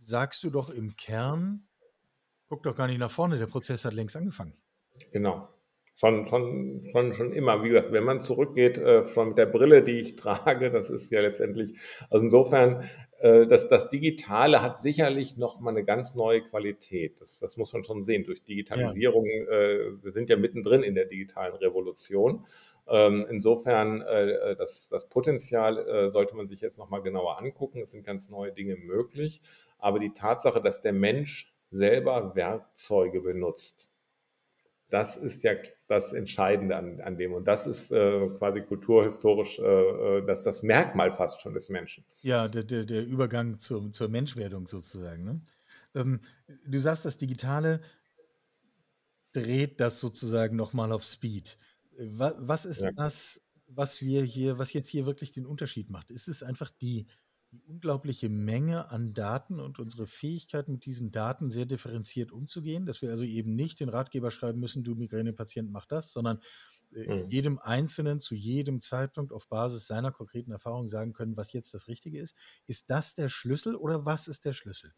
sagst 0.00 0.42
du 0.44 0.50
doch 0.50 0.70
im 0.70 0.96
Kern, 0.96 1.68
guck 2.48 2.62
doch 2.62 2.74
gar 2.74 2.86
nicht 2.88 2.98
nach 2.98 3.10
vorne, 3.10 3.38
der 3.38 3.46
Prozess 3.46 3.84
hat 3.84 3.94
längst 3.94 4.16
angefangen. 4.16 4.56
Genau. 5.12 5.48
Schon, 6.00 6.24
schon, 6.24 6.82
schon, 6.90 7.12
schon 7.12 7.32
immer. 7.34 7.62
Wie 7.62 7.68
gesagt, 7.68 7.92
wenn 7.92 8.04
man 8.04 8.22
zurückgeht, 8.22 8.78
äh, 8.78 9.04
schon 9.04 9.28
mit 9.28 9.38
der 9.38 9.44
Brille, 9.44 9.82
die 9.82 10.00
ich 10.00 10.16
trage, 10.16 10.70
das 10.70 10.88
ist 10.88 11.12
ja 11.12 11.20
letztendlich, 11.20 11.74
also 12.08 12.24
insofern, 12.24 12.82
äh, 13.18 13.46
das, 13.46 13.68
das 13.68 13.90
Digitale 13.90 14.62
hat 14.62 14.80
sicherlich 14.80 15.36
nochmal 15.36 15.74
eine 15.74 15.84
ganz 15.84 16.14
neue 16.14 16.40
Qualität. 16.40 17.20
Das, 17.20 17.38
das 17.38 17.58
muss 17.58 17.74
man 17.74 17.84
schon 17.84 18.02
sehen. 18.02 18.24
Durch 18.24 18.42
Digitalisierung, 18.42 19.26
ja. 19.26 19.52
äh, 19.52 20.02
wir 20.02 20.12
sind 20.12 20.30
ja 20.30 20.38
mittendrin 20.38 20.82
in 20.82 20.94
der 20.94 21.04
digitalen 21.04 21.54
Revolution. 21.56 22.46
Ähm, 22.88 23.26
insofern, 23.28 24.00
äh, 24.00 24.56
das, 24.56 24.88
das 24.88 25.06
Potenzial 25.10 25.86
äh, 25.86 26.10
sollte 26.10 26.34
man 26.34 26.48
sich 26.48 26.62
jetzt 26.62 26.78
nochmal 26.78 27.02
genauer 27.02 27.38
angucken. 27.38 27.82
Es 27.82 27.90
sind 27.90 28.06
ganz 28.06 28.30
neue 28.30 28.52
Dinge 28.52 28.76
möglich. 28.76 29.42
Aber 29.78 29.98
die 29.98 30.14
Tatsache, 30.14 30.62
dass 30.62 30.80
der 30.80 30.94
Mensch 30.94 31.54
selber 31.70 32.34
Werkzeuge 32.34 33.20
benutzt, 33.20 33.89
das 34.90 35.16
ist 35.16 35.44
ja 35.44 35.52
das 35.86 36.12
Entscheidende 36.12 36.76
an, 36.76 37.00
an 37.00 37.16
dem. 37.16 37.32
Und 37.32 37.46
das 37.46 37.66
ist 37.66 37.92
äh, 37.92 38.28
quasi 38.38 38.60
kulturhistorisch 38.60 39.58
äh, 39.58 39.62
äh, 39.62 40.26
das, 40.26 40.42
das 40.42 40.62
Merkmal 40.62 41.12
fast 41.12 41.40
schon 41.40 41.54
des 41.54 41.68
Menschen. 41.68 42.04
Ja, 42.22 42.48
der, 42.48 42.64
der, 42.64 42.84
der 42.84 43.06
Übergang 43.06 43.58
zur, 43.58 43.90
zur 43.92 44.08
Menschwerdung 44.08 44.66
sozusagen. 44.66 45.24
Ne? 45.24 45.40
Ähm, 45.94 46.20
du 46.66 46.78
sagst, 46.78 47.04
das 47.04 47.18
Digitale 47.18 47.80
dreht 49.32 49.80
das 49.80 50.00
sozusagen 50.00 50.56
nochmal 50.56 50.92
auf 50.92 51.04
Speed. 51.04 51.58
Was, 51.96 52.34
was 52.38 52.64
ist 52.66 52.82
ja. 52.82 52.92
das, 52.92 53.40
was 53.68 54.00
wir 54.00 54.22
hier, 54.24 54.58
was 54.58 54.72
jetzt 54.72 54.88
hier 54.88 55.06
wirklich 55.06 55.32
den 55.32 55.46
Unterschied 55.46 55.90
macht? 55.90 56.10
Ist 56.10 56.28
es 56.28 56.42
einfach 56.42 56.70
die, 56.80 57.06
die 57.52 57.62
unglaubliche 57.66 58.28
Menge 58.28 58.90
an 58.90 59.12
Daten 59.12 59.58
und 59.58 59.78
unsere 59.78 60.06
Fähigkeit, 60.06 60.68
mit 60.68 60.84
diesen 60.84 61.10
Daten 61.10 61.50
sehr 61.50 61.66
differenziert 61.66 62.30
umzugehen, 62.30 62.86
dass 62.86 63.02
wir 63.02 63.10
also 63.10 63.24
eben 63.24 63.56
nicht 63.56 63.80
den 63.80 63.88
Ratgeber 63.88 64.30
schreiben 64.30 64.60
müssen, 64.60 64.84
du 64.84 64.94
Migränepatient 64.94 65.70
mach 65.70 65.86
das, 65.86 66.12
sondern 66.12 66.40
äh, 66.94 67.22
mhm. 67.22 67.28
jedem 67.28 67.58
Einzelnen 67.58 68.20
zu 68.20 68.34
jedem 68.34 68.80
Zeitpunkt 68.80 69.32
auf 69.32 69.48
Basis 69.48 69.86
seiner 69.86 70.12
konkreten 70.12 70.52
Erfahrung 70.52 70.88
sagen 70.88 71.12
können, 71.12 71.36
was 71.36 71.52
jetzt 71.52 71.74
das 71.74 71.88
Richtige 71.88 72.20
ist. 72.20 72.36
Ist 72.66 72.90
das 72.90 73.14
der 73.14 73.28
Schlüssel 73.28 73.74
oder 73.74 74.04
was 74.04 74.28
ist 74.28 74.44
der 74.44 74.52
Schlüssel? 74.52 74.92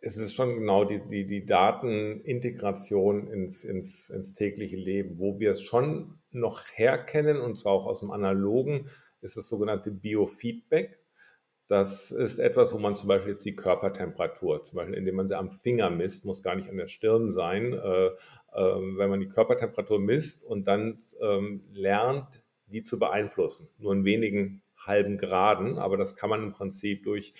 Es 0.00 0.18
ist 0.18 0.34
schon 0.34 0.54
genau 0.56 0.84
die, 0.84 1.00
die, 1.08 1.26
die 1.26 1.46
Datenintegration 1.46 3.26
ins, 3.28 3.64
ins, 3.64 4.10
ins 4.10 4.34
tägliche 4.34 4.76
Leben, 4.76 5.18
wo 5.18 5.38
wir 5.38 5.50
es 5.50 5.62
schon 5.62 6.18
noch 6.30 6.62
herkennen, 6.74 7.40
und 7.40 7.58
zwar 7.58 7.72
auch 7.72 7.86
aus 7.86 8.00
dem 8.00 8.10
Analogen, 8.10 8.90
ist 9.22 9.38
das 9.38 9.48
sogenannte 9.48 9.90
Biofeedback. 9.90 11.00
Das 11.66 12.10
ist 12.10 12.38
etwas, 12.40 12.74
wo 12.74 12.78
man 12.78 12.94
zum 12.94 13.08
Beispiel 13.08 13.32
jetzt 13.32 13.44
die 13.46 13.56
Körpertemperatur, 13.56 14.64
zum 14.64 14.76
Beispiel 14.76 14.96
indem 14.96 15.16
man 15.16 15.28
sie 15.28 15.36
am 15.36 15.50
Finger 15.50 15.88
misst, 15.88 16.26
muss 16.26 16.42
gar 16.42 16.56
nicht 16.56 16.68
an 16.68 16.76
der 16.76 16.88
Stirn 16.88 17.30
sein, 17.30 17.72
äh, 17.72 18.06
äh, 18.06 18.12
wenn 18.52 19.08
man 19.08 19.20
die 19.20 19.28
Körpertemperatur 19.28 19.98
misst 19.98 20.44
und 20.44 20.66
dann 20.66 20.98
ähm, 21.22 21.64
lernt, 21.72 22.42
die 22.66 22.82
zu 22.82 22.98
beeinflussen. 22.98 23.68
Nur 23.78 23.94
in 23.94 24.04
wenigen 24.04 24.62
halben 24.76 25.16
Graden, 25.16 25.78
aber 25.78 25.96
das 25.96 26.14
kann 26.16 26.28
man 26.28 26.42
im 26.42 26.52
Prinzip 26.52 27.04
durch 27.04 27.32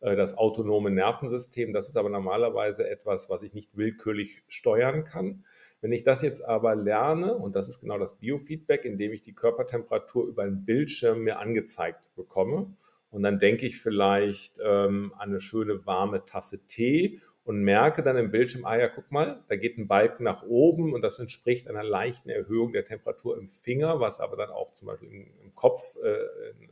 äh, 0.00 0.14
das 0.14 0.36
autonome 0.36 0.90
Nervensystem. 0.90 1.72
Das 1.72 1.88
ist 1.88 1.96
aber 1.96 2.10
normalerweise 2.10 2.88
etwas, 2.88 3.30
was 3.30 3.42
ich 3.42 3.54
nicht 3.54 3.76
willkürlich 3.78 4.42
steuern 4.48 5.04
kann. 5.04 5.44
Wenn 5.80 5.92
ich 5.92 6.02
das 6.02 6.20
jetzt 6.20 6.44
aber 6.44 6.74
lerne, 6.74 7.34
und 7.34 7.56
das 7.56 7.68
ist 7.68 7.80
genau 7.80 7.98
das 7.98 8.18
Biofeedback, 8.18 8.84
indem 8.84 9.12
ich 9.12 9.22
die 9.22 9.34
Körpertemperatur 9.34 10.26
über 10.26 10.42
einen 10.42 10.66
Bildschirm 10.66 11.20
mir 11.20 11.38
angezeigt 11.38 12.14
bekomme, 12.14 12.76
und 13.10 13.22
dann 13.22 13.38
denke 13.38 13.66
ich 13.66 13.80
vielleicht 13.80 14.58
ähm, 14.64 15.12
an 15.18 15.30
eine 15.30 15.40
schöne 15.40 15.84
warme 15.86 16.24
Tasse 16.24 16.64
Tee 16.66 17.20
und 17.42 17.62
merke 17.64 18.02
dann 18.02 18.16
im 18.16 18.30
Bildschirm, 18.30 18.64
ah 18.64 18.78
ja, 18.78 18.88
guck 18.88 19.10
mal, 19.10 19.42
da 19.48 19.56
geht 19.56 19.78
ein 19.78 19.88
Balken 19.88 20.22
nach 20.22 20.44
oben 20.44 20.92
und 20.92 21.02
das 21.02 21.18
entspricht 21.18 21.68
einer 21.68 21.82
leichten 21.82 22.28
Erhöhung 22.28 22.72
der 22.72 22.84
Temperatur 22.84 23.38
im 23.38 23.48
Finger, 23.48 23.98
was 23.98 24.20
aber 24.20 24.36
dann 24.36 24.50
auch 24.50 24.74
zum 24.74 24.86
Beispiel 24.86 25.08
im, 25.10 25.54
Kopf 25.56 25.96
äh, 26.02 26.16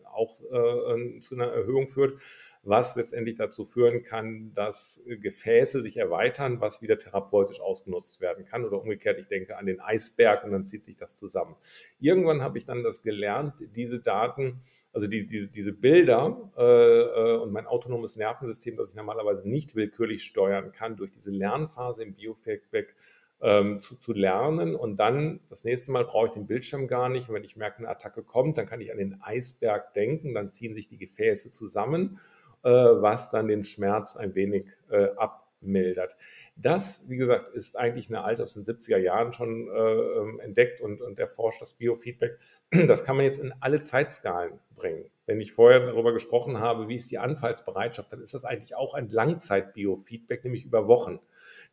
auch 0.04 0.40
äh, 0.40 1.18
zu 1.18 1.34
einer 1.34 1.48
Erhöhung 1.48 1.88
führt, 1.88 2.20
was 2.62 2.96
letztendlich 2.96 3.36
dazu 3.36 3.64
führen 3.64 4.02
kann, 4.02 4.54
dass 4.54 5.02
Gefäße 5.06 5.82
sich 5.82 5.96
erweitern, 5.96 6.60
was 6.60 6.80
wieder 6.80 6.98
therapeutisch 6.98 7.60
ausgenutzt 7.60 8.20
werden 8.20 8.44
kann. 8.44 8.64
Oder 8.64 8.80
umgekehrt, 8.80 9.18
ich 9.18 9.26
denke 9.26 9.58
an 9.58 9.66
den 9.66 9.80
Eisberg 9.80 10.44
und 10.44 10.52
dann 10.52 10.64
zieht 10.64 10.84
sich 10.84 10.96
das 10.96 11.16
zusammen. 11.16 11.56
Irgendwann 11.98 12.40
habe 12.40 12.56
ich 12.56 12.64
dann 12.64 12.82
das 12.82 13.02
gelernt, 13.02 13.54
diese 13.74 14.00
Daten 14.00 14.62
also 14.98 15.06
die, 15.06 15.28
die, 15.28 15.48
diese 15.48 15.72
Bilder 15.72 16.50
äh, 16.56 16.62
äh, 16.62 17.36
und 17.36 17.52
mein 17.52 17.68
autonomes 17.68 18.16
Nervensystem, 18.16 18.76
das 18.76 18.90
ich 18.90 18.96
normalerweise 18.96 19.48
nicht 19.48 19.76
willkürlich 19.76 20.24
steuern 20.24 20.72
kann, 20.72 20.96
durch 20.96 21.12
diese 21.12 21.30
Lernphase 21.30 22.02
im 22.02 22.14
Biofeedback 22.14 22.96
ähm, 23.40 23.78
zu, 23.78 23.94
zu 23.94 24.12
lernen. 24.12 24.74
Und 24.74 24.96
dann 24.96 25.38
das 25.48 25.62
nächste 25.62 25.92
Mal 25.92 26.04
brauche 26.04 26.26
ich 26.26 26.32
den 26.32 26.48
Bildschirm 26.48 26.88
gar 26.88 27.08
nicht. 27.08 27.28
Und 27.28 27.36
wenn 27.36 27.44
ich 27.44 27.56
merke, 27.56 27.78
eine 27.78 27.88
Attacke 27.88 28.24
kommt, 28.24 28.58
dann 28.58 28.66
kann 28.66 28.80
ich 28.80 28.90
an 28.90 28.98
den 28.98 29.22
Eisberg 29.22 29.92
denken, 29.94 30.34
dann 30.34 30.50
ziehen 30.50 30.74
sich 30.74 30.88
die 30.88 30.98
Gefäße 30.98 31.50
zusammen, 31.50 32.18
äh, 32.64 32.70
was 32.70 33.30
dann 33.30 33.46
den 33.46 33.62
Schmerz 33.62 34.16
ein 34.16 34.34
wenig 34.34 34.66
äh, 34.90 35.10
ab 35.16 35.47
mildert. 35.60 36.16
Das, 36.56 37.02
wie 37.08 37.16
gesagt, 37.16 37.48
ist 37.48 37.78
eigentlich 37.78 38.08
eine 38.08 38.22
alte 38.22 38.42
aus 38.42 38.54
den 38.54 38.64
70er 38.64 38.98
Jahren 38.98 39.32
schon 39.32 39.68
äh, 39.68 39.80
ähm, 39.80 40.40
entdeckt 40.40 40.80
und, 40.80 41.00
und 41.00 41.18
erforscht, 41.18 41.60
das 41.60 41.74
Biofeedback. 41.74 42.38
Das 42.86 43.02
kann 43.02 43.16
man 43.16 43.24
jetzt 43.24 43.38
in 43.38 43.54
alle 43.60 43.80
Zeitskalen 43.80 44.58
bringen. 44.76 45.10
Wenn 45.24 45.40
ich 45.40 45.52
vorher 45.52 45.80
darüber 45.80 46.12
gesprochen 46.12 46.58
habe, 46.58 46.88
wie 46.88 46.96
ist 46.96 47.10
die 47.10 47.18
Anfallsbereitschaft, 47.18 48.12
dann 48.12 48.20
ist 48.20 48.34
das 48.34 48.44
eigentlich 48.44 48.76
auch 48.76 48.92
ein 48.92 49.08
Langzeit-Biofeedback, 49.08 50.44
nämlich 50.44 50.66
über 50.66 50.86
Wochen. 50.86 51.18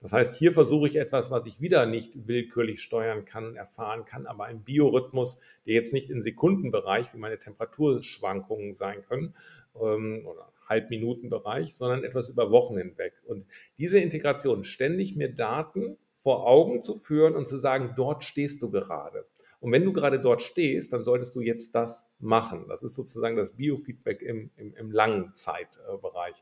Das 0.05 0.13
heißt, 0.13 0.35
hier 0.35 0.51
versuche 0.51 0.87
ich 0.87 0.97
etwas, 0.97 1.31
was 1.31 1.47
ich 1.47 1.59
wieder 1.59 1.87
nicht 1.87 2.27
willkürlich 2.27 2.79
steuern 2.79 3.25
kann 3.25 3.55
erfahren 3.55 4.05
kann, 4.05 4.27
aber 4.27 4.45
ein 4.45 4.63
Biorhythmus, 4.63 5.39
der 5.65 5.73
jetzt 5.73 5.93
nicht 5.93 6.11
in 6.11 6.21
Sekundenbereich, 6.21 7.11
wie 7.15 7.17
meine 7.17 7.39
Temperaturschwankungen 7.39 8.75
sein 8.75 9.01
können, 9.01 9.33
ähm, 9.73 10.27
oder 10.27 10.53
Halbminutenbereich, 10.69 11.73
sondern 11.73 12.03
etwas 12.03 12.29
über 12.29 12.51
Wochen 12.51 12.77
hinweg. 12.77 13.13
Und 13.25 13.47
diese 13.79 13.97
Integration, 13.97 14.63
ständig 14.63 15.15
mir 15.15 15.33
Daten 15.33 15.97
vor 16.13 16.45
Augen 16.45 16.83
zu 16.83 16.93
führen 16.93 17.35
und 17.35 17.47
zu 17.47 17.57
sagen, 17.57 17.93
dort 17.95 18.23
stehst 18.23 18.61
du 18.61 18.69
gerade. 18.69 19.25
Und 19.59 19.71
wenn 19.71 19.85
du 19.85 19.93
gerade 19.93 20.19
dort 20.19 20.41
stehst, 20.41 20.93
dann 20.93 21.03
solltest 21.03 21.35
du 21.35 21.41
jetzt 21.41 21.75
das 21.75 22.05
machen. 22.19 22.65
Das 22.67 22.83
ist 22.83 22.95
sozusagen 22.95 23.35
das 23.35 23.55
Biofeedback 23.55 24.21
im, 24.21 24.51
im, 24.55 24.73
im 24.75 24.91
langen 24.91 25.33
Zeitbereich. 25.33 26.35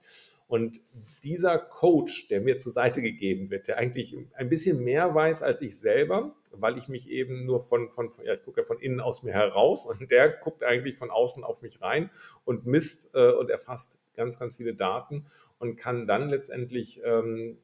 Und 0.47 0.82
dieser 1.23 1.58
Coach, 1.58 2.28
der 2.28 2.41
mir 2.41 2.60
zur 2.60 2.71
Seite 2.71 3.02
gegeben 3.02 3.49
wird, 3.49 3.67
der 3.67 3.78
eigentlich 3.78 4.15
ein 4.34 4.49
bisschen 4.49 4.84
mehr 4.84 5.15
weiß 5.15 5.41
als 5.41 5.62
ich 5.62 5.80
selber, 5.80 6.36
weil 6.52 6.78
ich 6.78 6.88
mich 6.88 7.10
eben 7.10 7.45
nur 7.45 7.62
von, 7.62 7.89
von, 7.89 8.12
ja, 8.23 8.34
ich 8.34 8.43
gucke 8.43 8.62
ja 8.62 8.63
von 8.63 8.80
innen 8.80 8.99
aus 8.99 9.23
mir 9.23 9.34
heraus 9.34 9.86
und 9.88 10.12
der 10.12 10.30
guckt 10.30 10.63
eigentlich 10.63 10.97
von 10.97 11.10
außen 11.10 11.43
auf 11.43 11.62
mich 11.62 11.82
rein 11.82 12.10
und 12.45 12.65
misst 12.65 13.10
äh, 13.13 13.32
und 13.32 13.49
erfasst 13.49 13.97
ganz, 14.15 14.38
ganz 14.38 14.58
viele 14.58 14.76
Daten 14.76 15.26
und 15.58 15.76
kann 15.76 16.06
dann 16.06 16.30
letztendlich 16.30 17.02
ähm, 17.04 17.58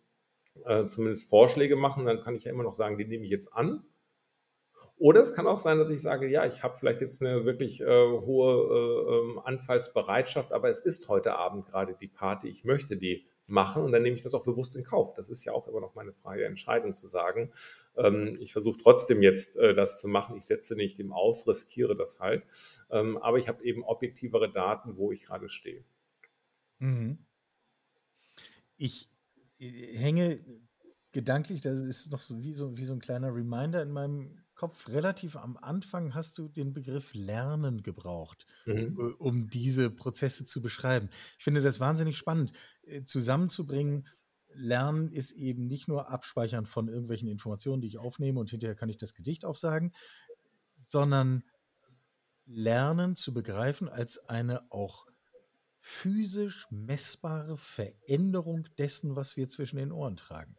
äh, 0.65 0.85
zumindest 0.85 1.29
Vorschläge 1.29 1.75
machen, 1.75 2.05
dann 2.05 2.19
kann 2.19 2.35
ich 2.35 2.45
ja 2.45 2.51
immer 2.51 2.63
noch 2.63 2.73
sagen, 2.73 2.97
die 2.97 3.05
nehme 3.05 3.23
ich 3.23 3.29
jetzt 3.29 3.53
an. 3.53 3.83
Oder 4.99 5.21
es 5.21 5.33
kann 5.33 5.47
auch 5.47 5.57
sein, 5.57 5.77
dass 5.77 5.89
ich 5.89 6.01
sage, 6.01 6.27
ja, 6.27 6.45
ich 6.45 6.61
habe 6.61 6.75
vielleicht 6.75 6.99
jetzt 6.99 7.21
eine 7.21 7.45
wirklich 7.45 7.79
äh, 7.79 7.85
hohe 7.85 8.51
äh, 8.51 9.15
ähm, 9.15 9.39
Anfallsbereitschaft, 9.39 10.51
aber 10.51 10.67
es 10.67 10.81
ist 10.81 11.07
heute 11.07 11.35
Abend 11.35 11.65
gerade 11.65 11.95
die 11.95 12.09
Party, 12.09 12.49
ich 12.49 12.65
möchte 12.65 12.97
die 12.97 13.25
machen 13.47 13.83
und 13.83 13.93
dann 13.93 14.03
nehme 14.03 14.17
ich 14.17 14.21
das 14.21 14.33
auch 14.33 14.43
bewusst 14.43 14.75
in 14.75 14.83
Kauf. 14.83 15.13
Das 15.13 15.29
ist 15.29 15.45
ja 15.45 15.53
auch 15.53 15.69
immer 15.69 15.79
noch 15.79 15.95
meine 15.95 16.11
freie 16.11 16.43
Entscheidung 16.45 16.95
zu 16.95 17.07
sagen, 17.07 17.49
ähm, 17.95 18.37
ich 18.41 18.51
versuche 18.51 18.77
trotzdem 18.77 19.21
jetzt 19.21 19.55
äh, 19.55 19.73
das 19.73 20.01
zu 20.01 20.09
machen, 20.09 20.35
ich 20.35 20.43
setze 20.43 20.75
nicht 20.75 20.99
dem 20.99 21.13
aus, 21.13 21.47
riskiere 21.47 21.95
das 21.95 22.19
halt, 22.19 22.45
ähm, 22.91 23.17
aber 23.17 23.37
ich 23.37 23.47
habe 23.47 23.63
eben 23.63 23.83
objektivere 23.85 24.51
Daten, 24.51 24.97
wo 24.97 25.13
ich 25.13 25.25
gerade 25.25 25.47
stehe. 25.47 25.85
Mhm. 26.79 27.19
Ich 28.75 29.09
äh, 29.59 29.97
hänge 29.97 30.39
gedanklich, 31.13 31.61
das 31.61 31.79
ist 31.79 32.11
noch 32.11 32.21
so 32.21 32.43
wie 32.43 32.53
so, 32.53 32.77
wie 32.77 32.85
so 32.85 32.93
ein 32.93 32.99
kleiner 32.99 33.33
Reminder 33.33 33.81
in 33.81 33.91
meinem 33.91 34.38
Kopf. 34.59 34.89
Relativ 34.89 35.37
am 35.37 35.55
Anfang 35.55 36.13
hast 36.13 36.37
du 36.37 36.49
den 36.49 36.73
Begriff 36.73 37.13
Lernen 37.13 37.81
gebraucht, 37.81 38.45
mhm. 38.65 38.97
Äh, 38.99 39.13
um 39.17 39.49
diese 39.49 39.89
Prozesse 39.89 40.43
zu 40.43 40.61
beschreiben. 40.61 41.09
Ich 41.37 41.45
finde 41.45 41.61
das 41.61 41.79
wahnsinnig 41.79 42.17
spannend, 42.17 42.51
äh, 42.81 43.03
zusammenzubringen. 43.03 44.05
Lernen 44.53 45.13
ist 45.13 45.31
eben 45.31 45.67
nicht 45.67 45.87
nur 45.87 46.09
Abspeichern 46.09 46.65
von 46.65 46.89
irgendwelchen 46.89 47.29
Informationen, 47.29 47.81
die 47.81 47.87
ich 47.87 47.99
aufnehme 47.99 48.37
und 48.41 48.49
hinterher 48.49 48.75
kann 48.75 48.89
ich 48.89 48.97
das 48.97 49.13
Gedicht 49.13 49.45
aufsagen, 49.45 49.93
sondern 50.81 51.45
Lernen 52.45 53.15
zu 53.15 53.33
begreifen 53.33 53.87
als 53.87 54.17
eine 54.27 54.69
auch 54.73 55.07
physisch 55.79 56.67
messbare 56.69 57.57
Veränderung 57.57 58.67
dessen, 58.77 59.15
was 59.15 59.37
wir 59.37 59.47
zwischen 59.47 59.77
den 59.77 59.93
Ohren 59.93 60.17
tragen. 60.17 60.57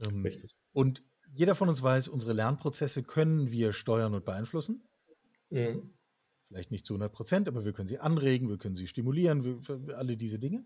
Ähm, 0.00 0.22
Richtig. 0.22 0.56
Und 0.72 1.02
jeder 1.36 1.54
von 1.54 1.68
uns 1.68 1.82
weiß, 1.82 2.08
unsere 2.08 2.32
Lernprozesse 2.32 3.02
können 3.02 3.50
wir 3.50 3.72
steuern 3.72 4.14
und 4.14 4.24
beeinflussen. 4.24 4.82
Mhm. 5.50 5.92
Vielleicht 6.48 6.70
nicht 6.70 6.86
zu 6.86 6.94
100 6.94 7.12
Prozent, 7.12 7.48
aber 7.48 7.64
wir 7.64 7.72
können 7.72 7.88
sie 7.88 7.98
anregen, 7.98 8.48
wir 8.48 8.56
können 8.56 8.76
sie 8.76 8.86
stimulieren, 8.86 9.44
wir, 9.44 9.96
alle 9.96 10.16
diese 10.16 10.38
Dinge. 10.38 10.64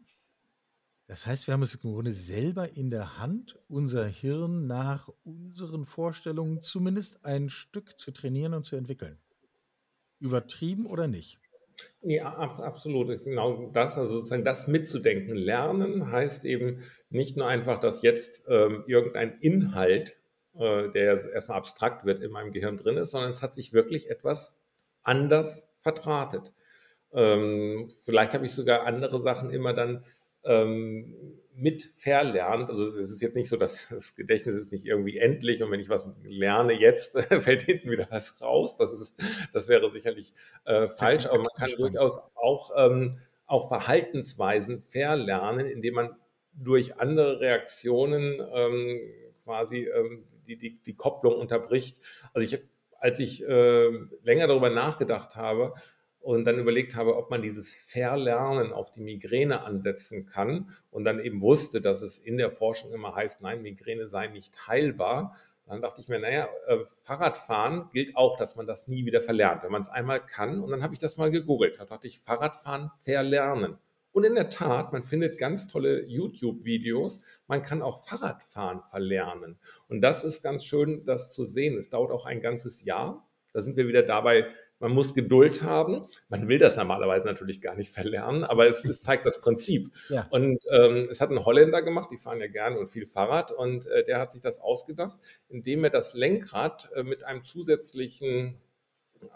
Das 1.07 1.27
heißt, 1.27 1.49
wir 1.49 1.55
haben 1.55 1.63
es 1.63 1.75
im 1.75 1.81
Grunde 1.81 2.13
selber 2.13 2.77
in 2.77 2.91
der 2.91 3.19
Hand, 3.19 3.59
unser 3.67 4.07
Hirn 4.07 4.69
nach 4.69 5.09
unseren 5.25 5.85
Vorstellungen 5.85 6.63
zumindest 6.63 7.25
ein 7.25 7.49
Stück 7.49 7.99
zu 7.99 8.13
trainieren 8.13 8.55
und 8.55 8.65
zu 8.65 8.77
entwickeln. 8.77 9.19
Übertrieben 10.21 10.87
oder 10.87 11.09
nicht? 11.09 11.41
Ja, 12.03 12.33
absolut. 12.33 13.25
Genau 13.25 13.71
das, 13.73 13.99
also 13.99 14.13
sozusagen 14.13 14.45
das 14.45 14.69
mitzudenken. 14.69 15.35
Lernen 15.35 16.13
heißt 16.13 16.45
eben 16.45 16.79
nicht 17.09 17.37
nur 17.37 17.47
einfach, 17.47 17.81
dass 17.81 18.03
jetzt 18.03 18.45
ähm, 18.49 18.85
irgendein 18.87 19.39
Inhalt, 19.41 20.20
äh, 20.59 20.89
der 20.91 21.33
erstmal 21.33 21.59
abstrakt 21.59 22.05
wird, 22.05 22.23
in 22.23 22.31
meinem 22.31 22.53
Gehirn 22.53 22.77
drin 22.77 22.97
ist, 22.97 23.13
sondern 23.13 23.31
es 23.31 23.43
hat 23.43 23.55
sich 23.55 23.73
wirklich 23.73 24.11
etwas 24.11 24.59
anders 25.03 25.69
verdrahtet. 25.79 26.53
Ähm, 27.13 27.89
vielleicht 28.05 28.35
habe 28.35 28.47
ich 28.47 28.53
sogar 28.53 28.87
andere 28.87 29.21
Sachen 29.21 29.51
immer 29.51 29.73
dann 29.73 30.05
ähm, 30.45 31.41
mit 31.55 31.91
verlernt. 31.97 32.71
Also 32.71 32.97
es 32.97 33.11
ist 33.11 33.23
jetzt 33.23 33.37
nicht 33.37 33.49
so, 33.49 33.57
dass 33.57 33.89
das 33.91 34.15
Gedächtnis 34.15 34.57
ist 34.57 34.73
nicht 34.73 34.87
irgendwie 34.87 35.19
endlich 35.19 35.63
und 35.63 35.71
wenn 35.71 35.81
ich 35.81 35.89
was 35.89 36.07
lerne 36.23 36.73
jetzt, 36.73 37.19
fällt 37.43 37.63
hinten 37.63 37.91
wieder 37.91 38.09
was 38.11 38.41
raus. 38.41 38.77
Das, 38.77 38.93
ist, 38.93 39.15
das 39.53 39.69
wäre 39.69 39.91
sicherlich 39.91 40.33
äh, 40.65 40.89
falsch, 40.89 41.27
aber 41.27 41.39
man 41.39 41.55
kann 41.57 41.71
durchaus 41.77 42.19
auch, 42.35 42.71
ähm, 42.77 43.19
auch 43.47 43.69
Verhaltensweisen 43.69 44.83
verlernen, 44.83 45.67
indem 45.67 45.95
man 45.95 46.17
durch 46.53 46.99
andere 46.99 47.41
Reaktionen 47.41 48.41
ähm, 48.53 49.01
quasi 49.45 49.87
ähm, 49.87 50.25
die, 50.51 50.59
die, 50.59 50.83
die 50.83 50.95
Kopplung 50.95 51.37
unterbricht. 51.37 52.01
Also 52.33 52.45
ich, 52.45 52.61
als 52.99 53.21
ich 53.21 53.47
äh, 53.47 53.89
länger 54.23 54.47
darüber 54.47 54.71
nachgedacht 54.71 55.37
habe, 55.37 55.75
und 56.21 56.45
dann 56.45 56.59
überlegt 56.59 56.97
habe, 56.97 57.17
ob 57.17 57.31
man 57.31 57.43
dieses 57.43 57.75
Verlernen 57.75 58.73
auf 58.73 58.93
die 58.93 59.01
Migräne 59.01 59.63
ansetzen 59.65 60.27
kann 60.27 60.71
und 60.91 61.05
dann 61.05 61.19
eben 61.19 61.41
wusste, 61.41 61.81
dass 61.81 62.03
es 62.03 62.19
in 62.19 62.37
der 62.37 62.51
Forschung 62.51 62.93
immer 62.93 63.15
heißt, 63.15 63.41
nein, 63.41 63.63
Migräne 63.63 64.07
sei 64.07 64.27
nicht 64.27 64.67
heilbar. 64.69 65.35
Dann 65.67 65.81
dachte 65.81 66.01
ich 66.01 66.09
mir, 66.09 66.19
naja, 66.19 66.49
äh, 66.67 66.79
Fahrradfahren 67.05 67.91
gilt 67.93 68.17
auch, 68.17 68.37
dass 68.37 68.57
man 68.57 68.67
das 68.67 68.89
nie 68.89 69.07
wieder 69.07 69.23
verlernt, 69.23 69.63
wenn 69.63 69.73
man 69.73 69.83
es 69.83 69.89
einmal 69.89 70.21
kann. 70.25 70.61
Und 70.61 70.71
dann 70.73 70.83
habe 70.83 70.93
ich 70.93 70.99
das 70.99 71.17
mal 71.17 71.31
gegoogelt. 71.31 71.79
Da 71.79 71.85
dachte 71.85 72.09
ich, 72.09 72.19
Fahrradfahren 72.19 72.91
verlernen. 72.99 73.79
Und 74.13 74.25
in 74.25 74.35
der 74.35 74.49
Tat, 74.49 74.93
man 74.93 75.05
findet 75.05 75.39
ganz 75.39 75.69
tolle 75.69 76.05
YouTube-Videos. 76.07 77.21
Man 77.47 77.63
kann 77.63 77.83
auch 77.83 78.05
Fahrradfahren 78.07 78.83
verlernen. 78.91 79.59
Und 79.89 80.01
das 80.01 80.25
ist 80.25 80.43
ganz 80.43 80.65
schön, 80.65 81.05
das 81.05 81.31
zu 81.31 81.45
sehen. 81.45 81.79
Es 81.79 81.91
dauert 81.91 82.11
auch 82.11 82.27
ein 82.27 82.41
ganzes 82.41 82.85
Jahr. 82.85 83.29
Da 83.53 83.63
sind 83.63 83.77
wir 83.77 83.89
wieder 83.89 84.03
dabei, 84.03 84.47
man 84.81 84.93
muss 84.93 85.15
Geduld 85.15 85.63
haben. 85.63 86.07
Man 86.29 86.49
will 86.49 86.59
das 86.59 86.77
normalerweise 86.77 87.27
natürlich 87.27 87.61
gar 87.61 87.77
nicht 87.77 87.93
verlernen, 87.93 88.45
aber 88.45 88.67
es, 88.67 88.85
es 88.85 89.03
zeigt 89.03 89.27
das 89.27 89.41
Prinzip. 89.41 89.93
Ja. 90.09 90.27
Und 90.31 90.59
ähm, 90.73 91.09
es 91.11 91.21
hat 91.21 91.31
ein 91.31 91.45
Holländer 91.45 91.83
gemacht, 91.83 92.09
die 92.11 92.17
fahren 92.17 92.41
ja 92.41 92.47
gerne 92.47 92.79
und 92.79 92.89
viel 92.89 93.07
Fahrrad, 93.07 93.53
und 93.53 93.87
äh, 93.87 94.05
der 94.05 94.19
hat 94.19 94.33
sich 94.33 94.41
das 94.41 94.59
ausgedacht, 94.59 95.19
indem 95.49 95.85
er 95.85 95.91
das 95.91 96.15
Lenkrad 96.15 96.89
äh, 96.95 97.03
mit 97.03 97.25
einem 97.25 97.43
zusätzlichen 97.43 98.59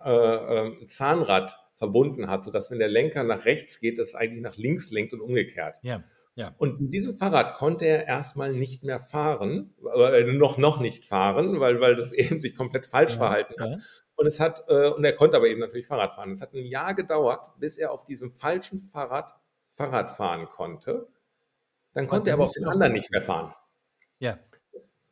äh, 0.03 0.11
ähm, 0.11 0.89
Zahnrad 0.89 1.63
verbunden 1.77 2.29
hat, 2.29 2.45
sodass 2.45 2.71
wenn 2.71 2.79
der 2.79 2.89
Lenker 2.89 3.25
nach 3.25 3.45
rechts 3.45 3.81
geht, 3.81 3.99
es 3.99 4.15
eigentlich 4.15 4.43
nach 4.43 4.57
links 4.57 4.91
lenkt 4.91 5.13
und 5.13 5.21
umgekehrt. 5.21 5.79
Ja. 5.83 6.05
Ja. 6.37 6.53
Und 6.59 6.81
in 6.81 6.91
diesem 6.91 7.17
Fahrrad 7.17 7.55
konnte 7.55 7.85
er 7.85 8.09
erstmal 8.09 8.53
nicht 8.53 8.83
mehr 8.83 8.99
fahren, 8.99 9.73
äh, 9.97 10.25
noch, 10.25 10.59
noch 10.59 10.81
nicht 10.81 11.05
fahren, 11.05 11.61
weil, 11.61 11.81
weil 11.81 11.95
das 11.95 12.13
eben 12.13 12.41
sich 12.41 12.57
komplett 12.57 12.87
falsch 12.87 13.13
ja, 13.13 13.19
verhalten 13.19 13.55
hat. 13.61 13.71
Ja. 13.71 13.77
Und 14.17 14.27
es 14.27 14.41
hat, 14.41 14.65
äh, 14.69 14.91
und 14.91 15.05
er 15.05 15.13
konnte 15.15 15.37
aber 15.37 15.47
eben 15.47 15.61
natürlich 15.61 15.87
Fahrrad 15.87 16.15
fahren. 16.15 16.33
Es 16.33 16.43
hat 16.43 16.53
ein 16.53 16.65
Jahr 16.65 16.95
gedauert, 16.95 17.53
bis 17.59 17.79
er 17.79 17.93
auf 17.93 18.05
diesem 18.05 18.33
falschen 18.33 18.81
Fahrrad 18.81 19.35
Fahrrad 19.77 20.13
fahren 20.13 20.47
konnte. 20.47 21.09
Dann 21.93 22.09
konnte 22.09 22.31
er 22.31 22.35
aber 22.35 22.47
auf 22.47 22.53
den 22.53 22.65
anderen 22.65 22.93
nicht 22.93 23.11
mehr 23.11 23.23
fahren. 23.23 23.55
Ja. 24.19 24.39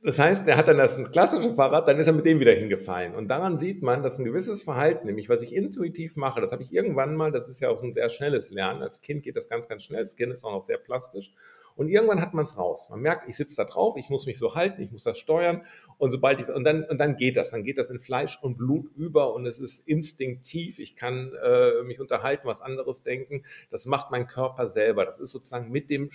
Das 0.05 0.19
heißt, 0.19 0.49
er 0.49 0.57
hat 0.57 0.67
dann 0.67 0.79
das 0.79 0.97
klassische 1.13 1.55
Fahrrad, 1.55 1.87
dann 1.87 1.97
ist 1.97 2.09
er 2.09 2.13
mit 2.13 2.27
dem 2.27 2.41
wieder 2.41 2.53
hingefallen. 2.53 3.15
Und 3.15 3.29
daran 3.29 3.57
sieht 3.59 3.83
man, 3.83 4.03
dass 4.03 4.19
ein 4.19 4.25
gewisses 4.25 4.65
Verhalten, 4.65 5.07
nämlich 5.07 5.29
was 5.29 5.43
ich 5.43 5.55
intuitiv 5.55 6.17
mache, 6.17 6.41
das 6.41 6.51
habe 6.51 6.61
ich 6.61 6.75
irgendwann 6.75 7.15
mal, 7.15 7.31
das 7.31 7.49
ist 7.49 7.61
ja 7.61 7.69
auch 7.69 7.79
so 7.79 7.87
ein 7.87 7.93
sehr 7.93 8.09
schnelles 8.09 8.51
Lernen. 8.51 8.83
Als 8.83 9.01
Kind 9.01 9.23
geht 9.23 9.37
das 9.37 9.49
ganz, 9.49 9.69
ganz 9.69 9.85
schnell. 9.85 10.03
Das 10.03 10.17
Kind 10.17 10.33
ist 10.33 10.45
auch 10.45 10.51
noch 10.51 10.61
sehr 10.61 10.79
plastisch. 10.79 11.33
Und 11.77 11.87
irgendwann 11.87 12.21
hat 12.21 12.35
man 12.35 12.43
es 12.43 12.59
raus. 12.59 12.89
Man 12.91 12.99
merkt, 12.99 13.29
ich 13.29 13.37
sitze 13.37 13.55
da 13.55 13.65
drauf, 13.65 13.97
ich 13.97 14.11
muss 14.11 14.27
mich 14.27 14.39
so 14.41 14.57
halten, 14.57 14.83
ich 14.83 14.91
muss 14.91 15.05
das 15.05 15.19
steuern. 15.19 15.63
Und 15.99 16.11
sobald 16.11 16.41
ich, 16.41 16.49
und 16.49 16.65
dann, 16.65 16.83
und 16.83 16.99
dann 16.99 17.17
geht 17.17 17.37
das. 17.37 17.53
Dann 17.53 17.63
geht 17.63 17.79
das 17.79 17.89
in 17.89 18.01
Fleisch 18.01 18.41
und 18.43 18.59
Blut 18.59 18.91
über 18.97 19.33
und 19.35 19.47
es 19.47 19.61
ist 19.61 19.87
instinktiv. 19.87 20.81
Ich 20.81 20.97
kann 20.97 21.33
äh, 21.45 21.85
mich 21.85 22.01
unterhalten, 22.01 22.49
was 22.49 22.61
anderes 22.61 23.05
denken. 23.05 23.45
Das 23.71 23.87
macht 23.87 24.11
mein 24.11 24.27
Körper 24.27 24.67
selber. 24.67 25.05
Das 25.05 25.21
ist 25.21 25.31
sozusagen 25.31 25.71
mit 25.71 25.91
dem 25.91 26.11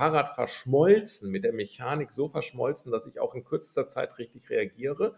Fahrrad 0.00 0.30
verschmolzen, 0.30 1.30
mit 1.30 1.44
der 1.44 1.52
Mechanik 1.52 2.10
so 2.10 2.30
verschmolzen, 2.30 2.90
dass 2.90 3.06
ich 3.06 3.20
auch 3.20 3.34
in 3.34 3.44
kürzester 3.44 3.86
Zeit 3.86 4.16
richtig 4.16 4.48
reagiere. 4.48 5.14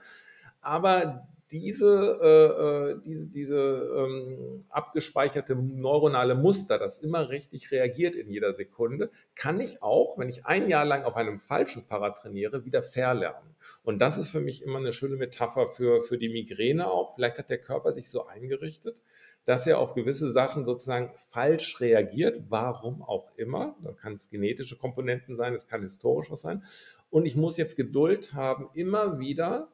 Aber 0.63 1.29
diese, 1.53 2.19
äh, 2.23 2.93
äh, 2.93 3.01
diese, 3.05 3.27
diese 3.27 3.59
ähm, 3.59 4.65
abgespeicherte 4.71 5.55
neuronale 5.55 6.35
Muster, 6.35 6.79
das 6.79 6.99
immer 6.99 7.29
richtig 7.29 7.71
reagiert 7.71 8.17
in 8.17 8.31
jeder 8.31 8.53
Sekunde, 8.55 9.11
kann 9.35 9.61
ich 9.61 9.83
auch, 9.83 10.17
wenn 10.19 10.31
ich 10.31 10.47
ein 10.47 10.69
Jahr 10.69 10.87
lang 10.87 11.05
auf 11.05 11.15
einem 11.15 11.39
falschen 11.39 11.83
Fahrrad 11.83 12.17
trainiere, 12.17 12.65
wieder 12.65 12.83
verlernen. 12.83 13.55
Und 13.85 13.99
das 13.99 14.17
ist 14.17 14.31
für 14.31 14.41
mich 14.41 14.63
immer 14.63 14.79
eine 14.79 14.95
schöne 14.95 15.17
Metapher 15.17 15.69
für, 15.69 16.03
für 16.03 16.17
die 16.17 16.31
Migräne 16.31 16.91
auch. 16.91 17.15
Vielleicht 17.15 17.39
hat 17.39 17.51
der 17.51 17.59
Körper 17.59 17.93
sich 17.93 18.09
so 18.09 18.27
eingerichtet, 18.27 19.03
dass 19.45 19.67
er 19.67 19.79
auf 19.79 19.93
gewisse 19.93 20.31
Sachen 20.31 20.65
sozusagen 20.65 21.13
falsch 21.17 21.81
reagiert, 21.81 22.45
warum 22.49 23.03
auch 23.03 23.31
immer. 23.37 23.77
Da 23.83 23.93
kann 23.93 24.15
es 24.15 24.31
genetische 24.31 24.79
Komponenten 24.79 25.35
sein, 25.35 25.53
es 25.53 25.67
kann 25.67 25.83
historisch 25.83 26.31
was 26.31 26.41
sein. 26.41 26.63
Und 27.11 27.27
ich 27.27 27.37
muss 27.37 27.59
jetzt 27.59 27.77
Geduld 27.77 28.33
haben, 28.33 28.71
immer 28.73 29.19
wieder 29.19 29.69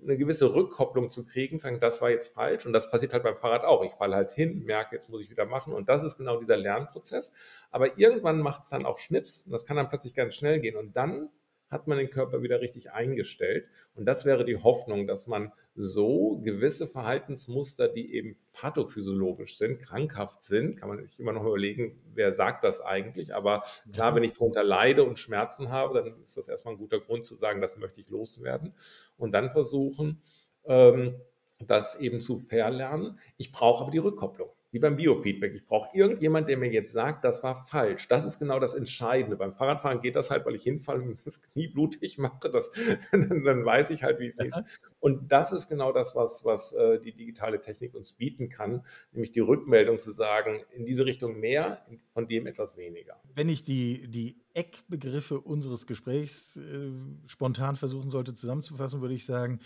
eine 0.00 0.16
gewisse 0.16 0.54
Rückkopplung 0.54 1.10
zu 1.10 1.24
kriegen, 1.24 1.58
sagen, 1.58 1.78
das 1.80 2.00
war 2.00 2.10
jetzt 2.10 2.34
falsch 2.34 2.64
und 2.66 2.72
das 2.72 2.90
passiert 2.90 3.12
halt 3.12 3.22
beim 3.22 3.36
Fahrrad 3.36 3.64
auch. 3.64 3.84
Ich 3.84 3.92
falle 3.92 4.16
halt 4.16 4.32
hin, 4.32 4.64
merke, 4.64 4.94
jetzt 4.94 5.10
muss 5.10 5.20
ich 5.20 5.30
wieder 5.30 5.44
machen 5.44 5.72
und 5.72 5.88
das 5.88 6.02
ist 6.02 6.16
genau 6.16 6.38
dieser 6.38 6.56
Lernprozess. 6.56 7.32
Aber 7.70 7.98
irgendwann 7.98 8.40
macht 8.40 8.62
es 8.62 8.70
dann 8.70 8.84
auch 8.84 8.98
Schnips 8.98 9.44
und 9.44 9.52
das 9.52 9.64
kann 9.64 9.76
dann 9.76 9.88
plötzlich 9.88 10.14
ganz 10.14 10.34
schnell 10.34 10.60
gehen 10.60 10.76
und 10.76 10.96
dann 10.96 11.28
hat 11.72 11.88
man 11.88 11.98
den 11.98 12.10
Körper 12.10 12.42
wieder 12.42 12.60
richtig 12.60 12.92
eingestellt. 12.92 13.66
Und 13.94 14.04
das 14.04 14.24
wäre 14.24 14.44
die 14.44 14.58
Hoffnung, 14.58 15.06
dass 15.06 15.26
man 15.26 15.52
so 15.74 16.38
gewisse 16.44 16.86
Verhaltensmuster, 16.86 17.88
die 17.88 18.14
eben 18.14 18.36
pathophysiologisch 18.52 19.56
sind, 19.56 19.80
krankhaft 19.80 20.42
sind, 20.42 20.76
kann 20.76 20.90
man 20.90 21.06
sich 21.06 21.18
immer 21.18 21.32
noch 21.32 21.44
überlegen, 21.44 21.98
wer 22.14 22.32
sagt 22.32 22.62
das 22.64 22.82
eigentlich. 22.82 23.34
Aber 23.34 23.62
klar, 23.92 24.14
wenn 24.14 24.22
ich 24.22 24.34
darunter 24.34 24.62
leide 24.62 25.02
und 25.02 25.18
Schmerzen 25.18 25.70
habe, 25.70 25.94
dann 25.94 26.22
ist 26.22 26.36
das 26.36 26.48
erstmal 26.48 26.74
ein 26.74 26.78
guter 26.78 27.00
Grund 27.00 27.24
zu 27.24 27.34
sagen, 27.34 27.62
das 27.62 27.78
möchte 27.78 28.02
ich 28.02 28.08
loswerden. 28.10 28.74
Und 29.16 29.32
dann 29.32 29.50
versuchen, 29.50 30.22
ähm, 30.64 31.14
das 31.58 31.94
eben 31.98 32.20
zu 32.20 32.38
verlernen. 32.38 33.18
Ich 33.38 33.50
brauche 33.50 33.82
aber 33.82 33.90
die 33.90 33.98
Rückkopplung. 33.98 34.50
Wie 34.72 34.78
beim 34.78 34.96
Biofeedback. 34.96 35.54
Ich 35.54 35.66
brauche 35.66 35.94
irgendjemand, 35.94 36.48
der 36.48 36.56
mir 36.56 36.72
jetzt 36.72 36.92
sagt, 36.92 37.24
das 37.24 37.42
war 37.42 37.54
falsch. 37.54 38.08
Das 38.08 38.24
ist 38.24 38.38
genau 38.38 38.58
das 38.58 38.72
Entscheidende. 38.72 39.36
Beim 39.36 39.52
Fahrradfahren 39.52 40.00
geht 40.00 40.16
das 40.16 40.30
halt, 40.30 40.46
weil 40.46 40.54
ich 40.54 40.62
hinfalle 40.62 41.02
und 41.02 41.26
das 41.26 41.42
Knie 41.42 41.68
blutig 41.68 42.16
mache. 42.18 42.48
Das, 42.50 42.70
dann, 43.12 43.44
dann, 43.44 43.64
weiß 43.64 43.90
ich 43.90 44.02
halt, 44.02 44.18
wie 44.18 44.28
es 44.28 44.36
ist. 44.36 44.94
Und 44.98 45.30
das 45.30 45.52
ist 45.52 45.68
genau 45.68 45.92
das, 45.92 46.16
was, 46.16 46.44
was 46.46 46.72
äh, 46.72 46.98
die 47.00 47.12
digitale 47.12 47.60
Technik 47.60 47.94
uns 47.94 48.14
bieten 48.14 48.48
kann, 48.48 48.82
nämlich 49.12 49.32
die 49.32 49.40
Rückmeldung 49.40 49.98
zu 49.98 50.10
sagen, 50.10 50.60
in 50.74 50.86
diese 50.86 51.04
Richtung 51.04 51.38
mehr, 51.38 51.84
von 52.14 52.26
dem 52.26 52.46
etwas 52.46 52.76
weniger. 52.78 53.20
Wenn 53.34 53.50
ich 53.50 53.62
die, 53.62 54.08
die 54.08 54.42
Eckbegriffe 54.54 55.38
unseres 55.38 55.86
Gesprächs 55.86 56.56
äh, 56.56 56.92
spontan 57.26 57.76
versuchen 57.76 58.10
sollte 58.10 58.32
zusammenzufassen, 58.32 59.02
würde 59.02 59.14
ich 59.14 59.26
sagen, 59.26 59.60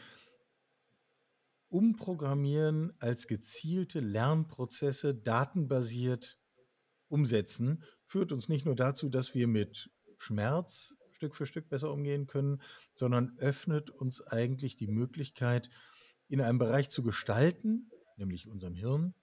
umprogrammieren 1.76 2.94
als 3.00 3.26
gezielte 3.26 4.00
Lernprozesse 4.00 5.14
datenbasiert 5.14 6.38
umsetzen, 7.08 7.84
führt 8.06 8.32
uns 8.32 8.48
nicht 8.48 8.64
nur 8.64 8.76
dazu, 8.76 9.10
dass 9.10 9.34
wir 9.34 9.46
mit 9.46 9.90
Schmerz 10.16 10.96
Stück 11.12 11.36
für 11.36 11.44
Stück 11.44 11.68
besser 11.68 11.92
umgehen 11.92 12.26
können, 12.26 12.62
sondern 12.94 13.36
öffnet 13.38 13.90
uns 13.90 14.26
eigentlich 14.26 14.76
die 14.76 14.86
Möglichkeit, 14.86 15.68
in 16.28 16.40
einem 16.40 16.58
Bereich 16.58 16.88
zu 16.88 17.02
gestalten, 17.02 17.90
nämlich 18.16 18.48
unserem 18.48 18.74
Hirn, 18.74 19.14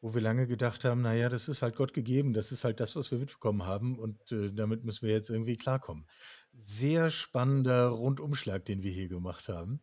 wo 0.00 0.14
wir 0.14 0.22
lange 0.22 0.46
gedacht 0.46 0.86
haben, 0.86 1.02
naja, 1.02 1.28
das 1.28 1.50
ist 1.50 1.60
halt 1.60 1.76
Gott 1.76 1.92
gegeben, 1.92 2.32
das 2.32 2.52
ist 2.52 2.64
halt 2.64 2.80
das, 2.80 2.96
was 2.96 3.10
wir 3.10 3.18
mitbekommen 3.18 3.64
haben 3.64 3.98
und 3.98 4.32
äh, 4.32 4.50
damit 4.50 4.82
müssen 4.84 5.06
wir 5.06 5.12
jetzt 5.12 5.28
irgendwie 5.28 5.58
klarkommen. 5.58 6.06
Sehr 6.54 7.10
spannender 7.10 7.88
Rundumschlag, 7.88 8.64
den 8.64 8.82
wir 8.82 8.90
hier 8.90 9.08
gemacht 9.08 9.50
haben. 9.50 9.82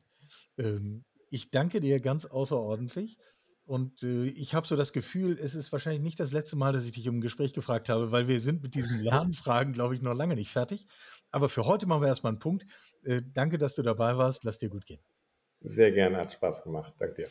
Ähm, 0.57 1.05
ich 1.31 1.49
danke 1.49 1.79
dir 1.79 1.99
ganz 1.99 2.25
außerordentlich. 2.25 3.17
Und 3.63 4.03
äh, 4.03 4.25
ich 4.25 4.53
habe 4.53 4.67
so 4.67 4.75
das 4.75 4.91
Gefühl, 4.91 5.39
es 5.41 5.55
ist 5.55 5.71
wahrscheinlich 5.71 6.01
nicht 6.01 6.19
das 6.19 6.33
letzte 6.33 6.57
Mal, 6.57 6.73
dass 6.73 6.85
ich 6.85 6.91
dich 6.91 7.07
um 7.07 7.17
ein 7.17 7.21
Gespräch 7.21 7.53
gefragt 7.53 7.87
habe, 7.87 8.11
weil 8.11 8.27
wir 8.27 8.41
sind 8.41 8.61
mit 8.61 8.75
diesen 8.75 8.99
Lernfragen, 9.01 9.71
glaube 9.71 9.95
ich, 9.95 10.01
noch 10.01 10.13
lange 10.13 10.35
nicht 10.35 10.51
fertig. 10.51 10.85
Aber 11.31 11.47
für 11.47 11.65
heute 11.65 11.87
machen 11.87 12.01
wir 12.01 12.09
erstmal 12.09 12.31
einen 12.31 12.39
Punkt. 12.39 12.65
Äh, 13.03 13.21
danke, 13.33 13.57
dass 13.57 13.75
du 13.75 13.81
dabei 13.81 14.17
warst. 14.17 14.43
Lass 14.43 14.59
dir 14.59 14.69
gut 14.69 14.85
gehen. 14.85 14.99
Sehr 15.61 15.91
gerne, 15.91 16.17
hat 16.17 16.33
Spaß 16.33 16.63
gemacht. 16.63 16.93
Danke 16.97 17.23
dir. 17.23 17.29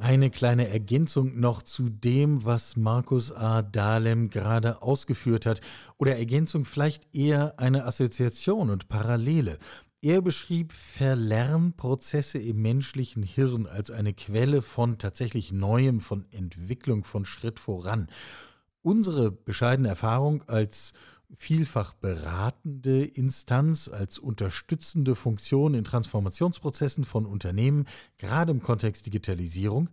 Eine 0.00 0.30
kleine 0.30 0.68
Ergänzung 0.68 1.40
noch 1.40 1.62
zu 1.62 1.88
dem, 1.88 2.44
was 2.44 2.76
Markus 2.76 3.32
A. 3.32 3.62
Dahlem 3.62 4.28
gerade 4.28 4.82
ausgeführt 4.82 5.46
hat. 5.46 5.60
Oder 5.96 6.16
Ergänzung 6.16 6.66
vielleicht 6.66 7.14
eher 7.14 7.58
eine 7.58 7.84
Assoziation 7.84 8.68
und 8.68 8.88
Parallele. 8.88 9.58
Er 10.02 10.22
beschrieb 10.22 10.72
Verlernprozesse 10.72 12.38
im 12.38 12.62
menschlichen 12.62 13.22
Hirn 13.22 13.66
als 13.66 13.90
eine 13.90 14.14
Quelle 14.14 14.62
von 14.62 14.96
tatsächlich 14.96 15.52
Neuem, 15.52 16.00
von 16.00 16.24
Entwicklung, 16.30 17.04
von 17.04 17.26
Schritt 17.26 17.58
voran. 17.58 18.08
Unsere 18.80 19.30
bescheidene 19.30 19.88
Erfahrung 19.88 20.42
als 20.48 20.94
vielfach 21.34 21.92
beratende 21.92 23.04
Instanz, 23.04 23.88
als 23.88 24.18
unterstützende 24.18 25.14
Funktion 25.14 25.74
in 25.74 25.84
Transformationsprozessen 25.84 27.04
von 27.04 27.26
Unternehmen, 27.26 27.86
gerade 28.16 28.52
im 28.52 28.62
Kontext 28.62 29.04
Digitalisierung, 29.04 29.90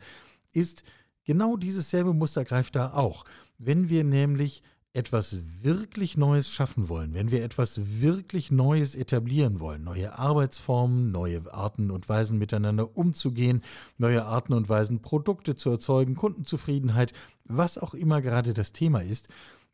ist 0.54 0.84
genau 1.26 1.58
dieses 1.58 1.90
selbe 1.90 2.14
Muster 2.14 2.46
greift 2.46 2.78
da 2.78 2.94
auch. 2.94 3.26
Wenn 3.58 3.90
wir 3.90 4.06
nämlich 4.06 4.64
etwas 4.94 5.38
wirklich 5.62 6.18
Neues 6.18 6.50
schaffen 6.50 6.90
wollen, 6.90 7.14
wenn 7.14 7.30
wir 7.30 7.44
etwas 7.44 7.80
wirklich 8.02 8.52
Neues 8.52 8.96
etablieren 8.96 9.60
wollen, 9.60 9.84
neue 9.84 10.18
Arbeitsformen, 10.18 11.12
neue 11.12 11.54
Arten 11.54 11.92
und 11.92 12.10
Weisen 12.10 12.40
miteinander 12.40 12.98
umzugehen, 12.98 13.62
neue 13.98 14.26
Arten 14.26 14.54
und 14.54 14.70
Weisen 14.70 15.02
Produkte 15.02 15.56
zu 15.56 15.70
erzeugen, 15.70 16.16
Kundenzufriedenheit, 16.16 17.14
was 17.46 17.78
auch 17.78 17.94
immer 17.94 18.22
gerade 18.22 18.54
das 18.54 18.74
Thema 18.74 19.02
ist, 19.02 19.30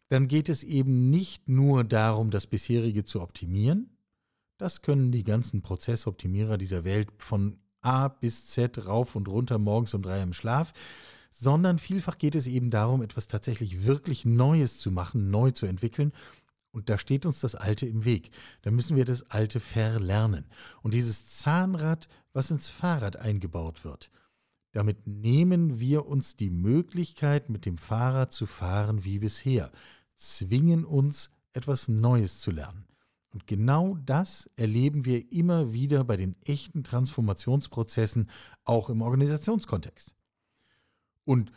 dann 0.10 0.28
geht 0.28 0.50
es 0.50 0.64
eben 0.64 1.10
nicht 1.10 1.48
nur 1.48 1.84
darum, 1.84 2.30
das 2.30 2.46
bisherige 2.46 3.06
zu 3.06 3.22
optimieren. 3.22 3.98
Das 4.58 4.82
können 4.82 5.12
die 5.12 5.24
ganzen 5.24 5.62
Prozessoptimierer 5.62 6.58
dieser 6.58 6.84
Welt 6.84 7.10
von 7.18 7.58
A 7.82 8.10
bis 8.10 8.48
Z 8.48 8.88
rauf 8.88 9.16
und 9.16 9.28
runter 9.28 9.58
morgens 9.58 9.94
um 9.94 10.02
drei 10.02 10.22
im 10.22 10.34
Schlaf 10.34 10.74
sondern 11.36 11.80
vielfach 11.80 12.20
geht 12.20 12.36
es 12.36 12.46
eben 12.46 12.70
darum, 12.70 13.02
etwas 13.02 13.28
tatsächlich 13.28 13.86
wirklich 13.86 14.24
Neues 14.24 14.78
zu 14.78 14.92
machen, 14.92 15.32
neu 15.32 15.50
zu 15.50 15.66
entwickeln. 15.66 16.14
Und 16.72 16.90
da 16.90 16.98
steht 17.00 17.26
uns 17.26 17.40
das 17.40 17.56
Alte 17.56 17.88
im 17.88 18.06
Weg. 18.06 18.30
Da 18.62 18.70
müssen 18.70 18.96
wir 18.96 19.04
das 19.04 19.32
Alte 19.32 19.60
verlernen. 19.60 20.46
Und 20.84 20.94
dieses 20.94 21.26
Zahnrad, 21.26 22.08
was 22.34 22.52
ins 22.52 22.70
Fahrrad 22.70 23.16
eingebaut 23.16 23.84
wird, 23.84 24.12
damit 24.74 25.08
nehmen 25.08 25.80
wir 25.80 26.06
uns 26.06 26.36
die 26.36 26.52
Möglichkeit, 26.52 27.50
mit 27.50 27.66
dem 27.66 27.78
Fahrrad 27.78 28.32
zu 28.32 28.46
fahren 28.46 29.04
wie 29.04 29.18
bisher, 29.18 29.72
zwingen 30.16 30.86
uns, 30.86 31.32
etwas 31.52 31.88
Neues 31.88 32.42
zu 32.42 32.52
lernen. 32.52 32.86
Und 33.32 33.48
genau 33.48 33.98
das 34.06 34.50
erleben 34.56 35.06
wir 35.06 35.32
immer 35.32 35.74
wieder 35.74 36.04
bei 36.04 36.18
den 36.18 36.36
echten 36.46 36.84
Transformationsprozessen, 36.84 38.30
auch 38.66 38.92
im 38.92 39.02
Organisationskontext. 39.02 40.14
Und 41.26 41.52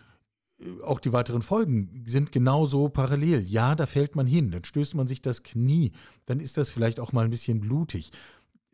äh, 0.59 0.83
auch 0.83 1.01
die 1.01 1.13
weiteren 1.13 1.43
Folgen 1.43 2.05
sind 2.07 2.33
genauso 2.33 2.89
parallel. 2.89 3.43
Ja, 3.43 3.75
da 3.75 3.87
fällt 3.87 4.17
man 4.17 4.27
hin, 4.27 4.51
dann 4.51 4.65
stößt 4.65 4.95
man 4.95 5.07
sich 5.07 5.23
das 5.23 5.43
Knie, 5.43 5.93
dann 6.25 6.41
ist 6.41 6.57
das 6.57 6.69
vielleicht 6.69 7.01
auch 7.01 7.13
mal 7.13 7.25
ein 7.25 7.31
bisschen 7.31 7.61
blutig. 7.61 8.11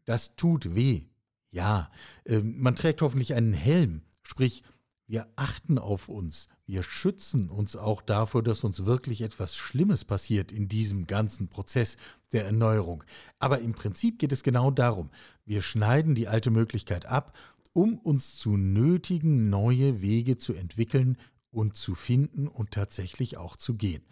Das 0.05 0.37
tut 0.37 0.75
weh. 0.75 1.03
Ja, 1.51 1.91
ähm, 2.25 2.57
man 2.59 2.75
trägt 2.75 3.03
hoffentlich 3.03 3.35
einen 3.35 3.53
Helm, 3.53 4.03
sprich, 4.23 4.63
wir 5.07 5.29
achten 5.37 5.79
auf 5.79 6.09
uns, 6.09 6.49
wir 6.65 6.83
schützen 6.83 7.51
uns 7.51 7.77
auch 7.77 8.01
davor, 8.01 8.43
dass 8.43 8.65
uns 8.65 8.87
wirklich 8.87 9.21
etwas 9.21 9.55
Schlimmes 9.55 10.07
passiert 10.07 10.51
in 10.51 10.69
diesem 10.69 11.07
ganzen 11.07 11.49
Prozess 11.49 11.99
der 12.33 12.47
Erneuerung. 12.47 13.05
Aber 13.39 13.59
im 13.59 13.75
Prinzip 13.75 14.19
geht 14.19 14.33
es 14.33 14.43
genau 14.43 14.71
darum, 14.71 15.11
wir 15.45 15.61
schneiden 15.61 16.15
die 16.15 16.29
alte 16.29 16.51
Möglichkeit 16.51 17.05
ab 17.05 17.37
um 17.73 17.99
uns 17.99 18.37
zu 18.37 18.57
nötigen, 18.57 19.51
neue 19.51 20.01
Wege 20.01 20.37
zu 20.37 20.55
entwickeln 20.55 21.17
und 21.51 21.77
zu 21.77 21.95
finden 21.95 22.49
und 22.49 22.71
tatsächlich 22.71 23.37
auch 23.37 23.57
zu 23.57 23.75
gehen. 23.75 24.03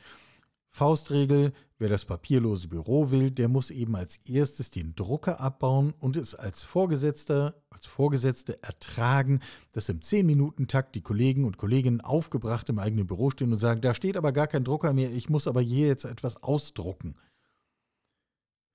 Faustregel, 0.73 1.53
wer 1.79 1.89
das 1.89 2.05
papierlose 2.05 2.69
Büro 2.69 3.11
will, 3.11 3.33
der 3.33 3.49
muss 3.49 3.73
eben 3.73 3.97
als 3.97 4.19
erstes 4.19 4.71
den 4.71 4.95
Drucker 4.95 5.41
abbauen 5.41 5.93
und 5.99 6.17
es 6.17 6.37
als 6.37 6.63
Vorgesetzter, 6.63 7.61
als 7.71 7.87
Vorgesetzte 7.87 8.63
ertragen, 8.63 9.41
dass 9.73 9.89
im 9.89 9.99
10-Minuten-Takt 9.99 10.95
die 10.95 11.03
Kollegen 11.03 11.45
und 11.45 11.57
Kolleginnen 11.57 12.01
aufgebracht 12.01 12.69
im 12.69 12.79
eigenen 12.79 13.09
Büro 13.09 13.31
stehen 13.31 13.53
und 13.53 13.59
sagen, 13.59 13.81
da 13.81 13.95
steht 13.95 14.17
aber 14.17 14.31
gar 14.31 14.47
kein 14.47 14.63
Drucker 14.63 14.93
mehr, 14.93 15.11
ich 15.11 15.29
muss 15.29 15.49
aber 15.49 15.61
hier 15.61 15.89
jetzt 15.89 16.05
etwas 16.05 16.41
ausdrucken. 16.41 17.15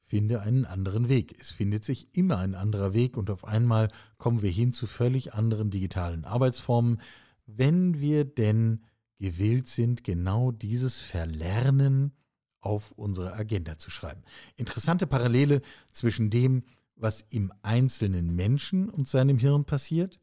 Finde 0.08 0.42
einen 0.42 0.66
anderen 0.66 1.10
Weg. 1.10 1.36
Es 1.40 1.50
findet 1.50 1.84
sich 1.84 2.16
immer 2.16 2.38
ein 2.38 2.54
anderer 2.54 2.94
Weg 2.94 3.18
und 3.18 3.30
auf 3.32 3.44
einmal 3.44 3.90
kommen 4.18 4.44
wir 4.44 4.52
hin 4.52 4.72
zu 4.72 4.86
völlig 4.86 5.34
anderen 5.34 5.72
digitalen 5.72 6.26
Arbeitsformen, 6.26 7.02
wenn 7.48 8.00
wir 8.00 8.24
denn 8.24 8.82
gewillt 9.20 9.68
sind, 9.68 10.04
genau 10.04 10.52
dieses 10.52 11.00
Verlernen 11.00 12.12
auf 12.60 12.92
unsere 12.92 13.34
Agenda 13.34 13.78
zu 13.78 13.90
schreiben. 13.90 14.22
Interessante 14.56 15.08
Parallele 15.08 15.62
zwischen 15.92 16.30
dem, 16.30 16.64
was 16.96 17.26
im 17.30 17.52
einzelnen 17.62 18.36
Menschen 18.36 18.90
und 18.90 19.08
seinem 19.08 19.38
Hirn 19.38 19.66
passiert 19.66 20.20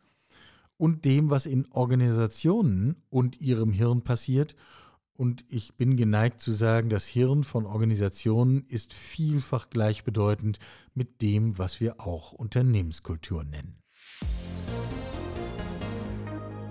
und 0.77 1.05
dem, 1.05 1.31
was 1.31 1.47
in 1.47 1.67
Organisationen 1.71 3.03
und 3.11 3.41
ihrem 3.41 3.73
Hirn 3.73 4.03
passiert 4.03 4.55
und 5.15 5.45
ich 5.49 5.77
bin 5.77 5.97
geneigt 5.97 6.41
zu 6.41 6.53
sagen, 6.53 6.89
das 6.89 7.07
Hirn 7.07 7.45
von 7.45 7.67
Organisationen 7.67 8.65
ist 8.67 8.95
vielfach 8.95 9.71
gleichbedeutend 9.71 10.59
mit 10.95 11.23
dem, 11.23 11.59
was 11.59 11.81
wir 11.81 12.01
auch 12.01 12.33
Unternehmenskultur 12.33 13.45
nennen. 13.45 13.79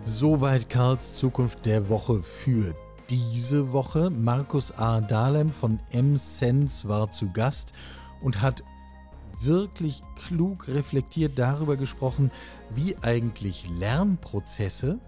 Soweit 0.03 0.69
Karls 0.69 1.17
Zukunft 1.17 1.65
der 1.65 1.87
Woche 1.89 2.23
für 2.23 2.75
diese 3.09 3.71
Woche. 3.71 4.09
Markus 4.09 4.71
A. 4.71 5.01
Dahlem 5.01 5.51
von 5.51 5.79
M-Sense 5.91 6.87
war 6.87 7.11
zu 7.11 7.31
Gast 7.31 7.73
und 8.21 8.41
hat 8.41 8.63
wirklich 9.39 10.03
klug 10.15 10.67
reflektiert 10.67 11.37
darüber 11.37 11.75
gesprochen, 11.75 12.31
wie 12.69 12.95
eigentlich 13.01 13.69
Lernprozesse 13.69 14.99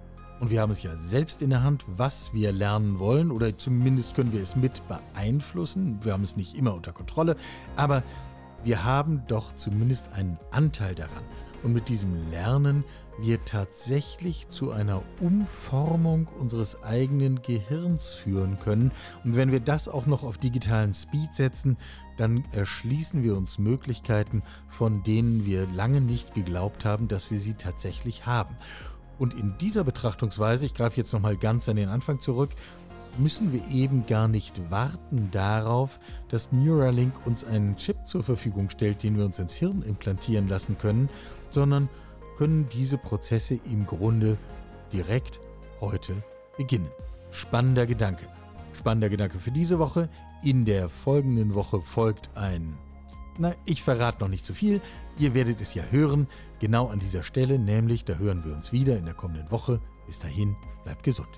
und 0.43 0.49
wir 0.49 0.59
haben 0.59 0.71
es 0.73 0.83
ja 0.83 0.93
selbst 0.97 1.41
in 1.41 1.51
der 1.51 1.63
Hand, 1.63 1.85
was 1.87 2.33
wir 2.33 2.51
lernen 2.51 2.99
wollen 2.99 3.31
oder 3.31 3.57
zumindest 3.57 4.13
können 4.13 4.33
wir 4.33 4.41
es 4.41 4.57
mit 4.57 4.81
beeinflussen. 4.89 5.99
Wir 6.01 6.11
haben 6.11 6.23
es 6.23 6.35
nicht 6.35 6.55
immer 6.55 6.73
unter 6.73 6.91
Kontrolle, 6.91 7.37
aber 7.77 8.03
wir 8.61 8.83
haben 8.83 9.23
doch 9.29 9.53
zumindest 9.53 10.11
einen 10.11 10.37
Anteil 10.51 10.95
daran. 10.95 11.23
Und 11.63 11.71
mit 11.71 11.87
diesem 11.87 12.29
Lernen 12.29 12.83
wir 13.17 13.45
tatsächlich 13.45 14.49
zu 14.49 14.71
einer 14.71 15.01
Umformung 15.21 16.27
unseres 16.27 16.83
eigenen 16.83 17.41
Gehirns 17.41 18.11
führen 18.11 18.59
können. 18.59 18.91
Und 19.23 19.37
wenn 19.37 19.53
wir 19.53 19.61
das 19.61 19.87
auch 19.87 20.07
noch 20.07 20.25
auf 20.25 20.37
digitalen 20.37 20.93
Speed 20.93 21.33
setzen, 21.33 21.77
dann 22.17 22.43
erschließen 22.51 23.23
wir 23.23 23.37
uns 23.37 23.59
Möglichkeiten, 23.59 24.43
von 24.67 25.03
denen 25.03 25.45
wir 25.45 25.67
lange 25.67 26.01
nicht 26.01 26.33
geglaubt 26.33 26.83
haben, 26.83 27.07
dass 27.07 27.31
wir 27.31 27.37
sie 27.37 27.53
tatsächlich 27.53 28.25
haben. 28.25 28.57
Und 29.23 29.35
in 29.35 29.57
dieser 29.57 29.85
Betrachtungsweise, 29.85 30.65
ich 30.65 30.73
greife 30.73 30.97
jetzt 30.97 31.13
nochmal 31.13 31.37
ganz 31.37 31.69
an 31.69 31.77
den 31.77 31.87
Anfang 31.87 32.19
zurück, 32.19 32.49
müssen 33.17 33.53
wir 33.53 33.65
eben 33.69 34.05
gar 34.05 34.27
nicht 34.27 34.69
warten 34.69 35.29
darauf, 35.31 35.97
dass 36.27 36.51
Neuralink 36.51 37.25
uns 37.25 37.45
einen 37.45 37.77
Chip 37.77 38.05
zur 38.05 38.21
Verfügung 38.21 38.69
stellt, 38.69 39.01
den 39.01 39.17
wir 39.17 39.23
uns 39.23 39.39
ins 39.39 39.55
Hirn 39.55 39.81
implantieren 39.81 40.49
lassen 40.49 40.77
können, 40.77 41.07
sondern 41.51 41.87
können 42.37 42.67
diese 42.73 42.97
Prozesse 42.97 43.57
im 43.71 43.85
Grunde 43.85 44.37
direkt 44.91 45.39
heute 45.79 46.21
beginnen. 46.57 46.89
Spannender 47.31 47.85
Gedanke. 47.85 48.27
Spannender 48.73 49.07
Gedanke 49.07 49.39
für 49.39 49.51
diese 49.51 49.79
Woche. 49.79 50.09
In 50.43 50.65
der 50.65 50.89
folgenden 50.89 51.55
Woche 51.55 51.79
folgt 51.79 52.35
ein... 52.35 52.77
Na, 53.37 53.55
ich 53.65 53.83
verrate 53.83 54.21
noch 54.21 54.29
nicht 54.29 54.45
zu 54.45 54.53
viel. 54.53 54.81
Ihr 55.17 55.33
werdet 55.33 55.61
es 55.61 55.73
ja 55.73 55.83
hören. 55.89 56.27
Genau 56.59 56.87
an 56.87 56.99
dieser 56.99 57.23
Stelle, 57.23 57.59
nämlich 57.59 58.05
da 58.05 58.15
hören 58.15 58.43
wir 58.45 58.53
uns 58.53 58.71
wieder 58.71 58.97
in 58.97 59.05
der 59.05 59.13
kommenden 59.13 59.49
Woche. 59.51 59.81
Bis 60.05 60.19
dahin, 60.19 60.55
bleibt 60.83 61.03
gesund. 61.03 61.29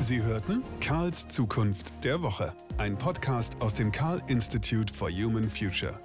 Sie 0.00 0.22
hörten 0.22 0.62
Karls 0.80 1.26
Zukunft 1.28 2.04
der 2.04 2.20
Woche, 2.22 2.52
ein 2.76 2.98
Podcast 2.98 3.60
aus 3.60 3.72
dem 3.72 3.90
Karl 3.90 4.22
Institute 4.28 4.92
for 4.92 5.10
Human 5.10 5.48
Future. 5.48 5.98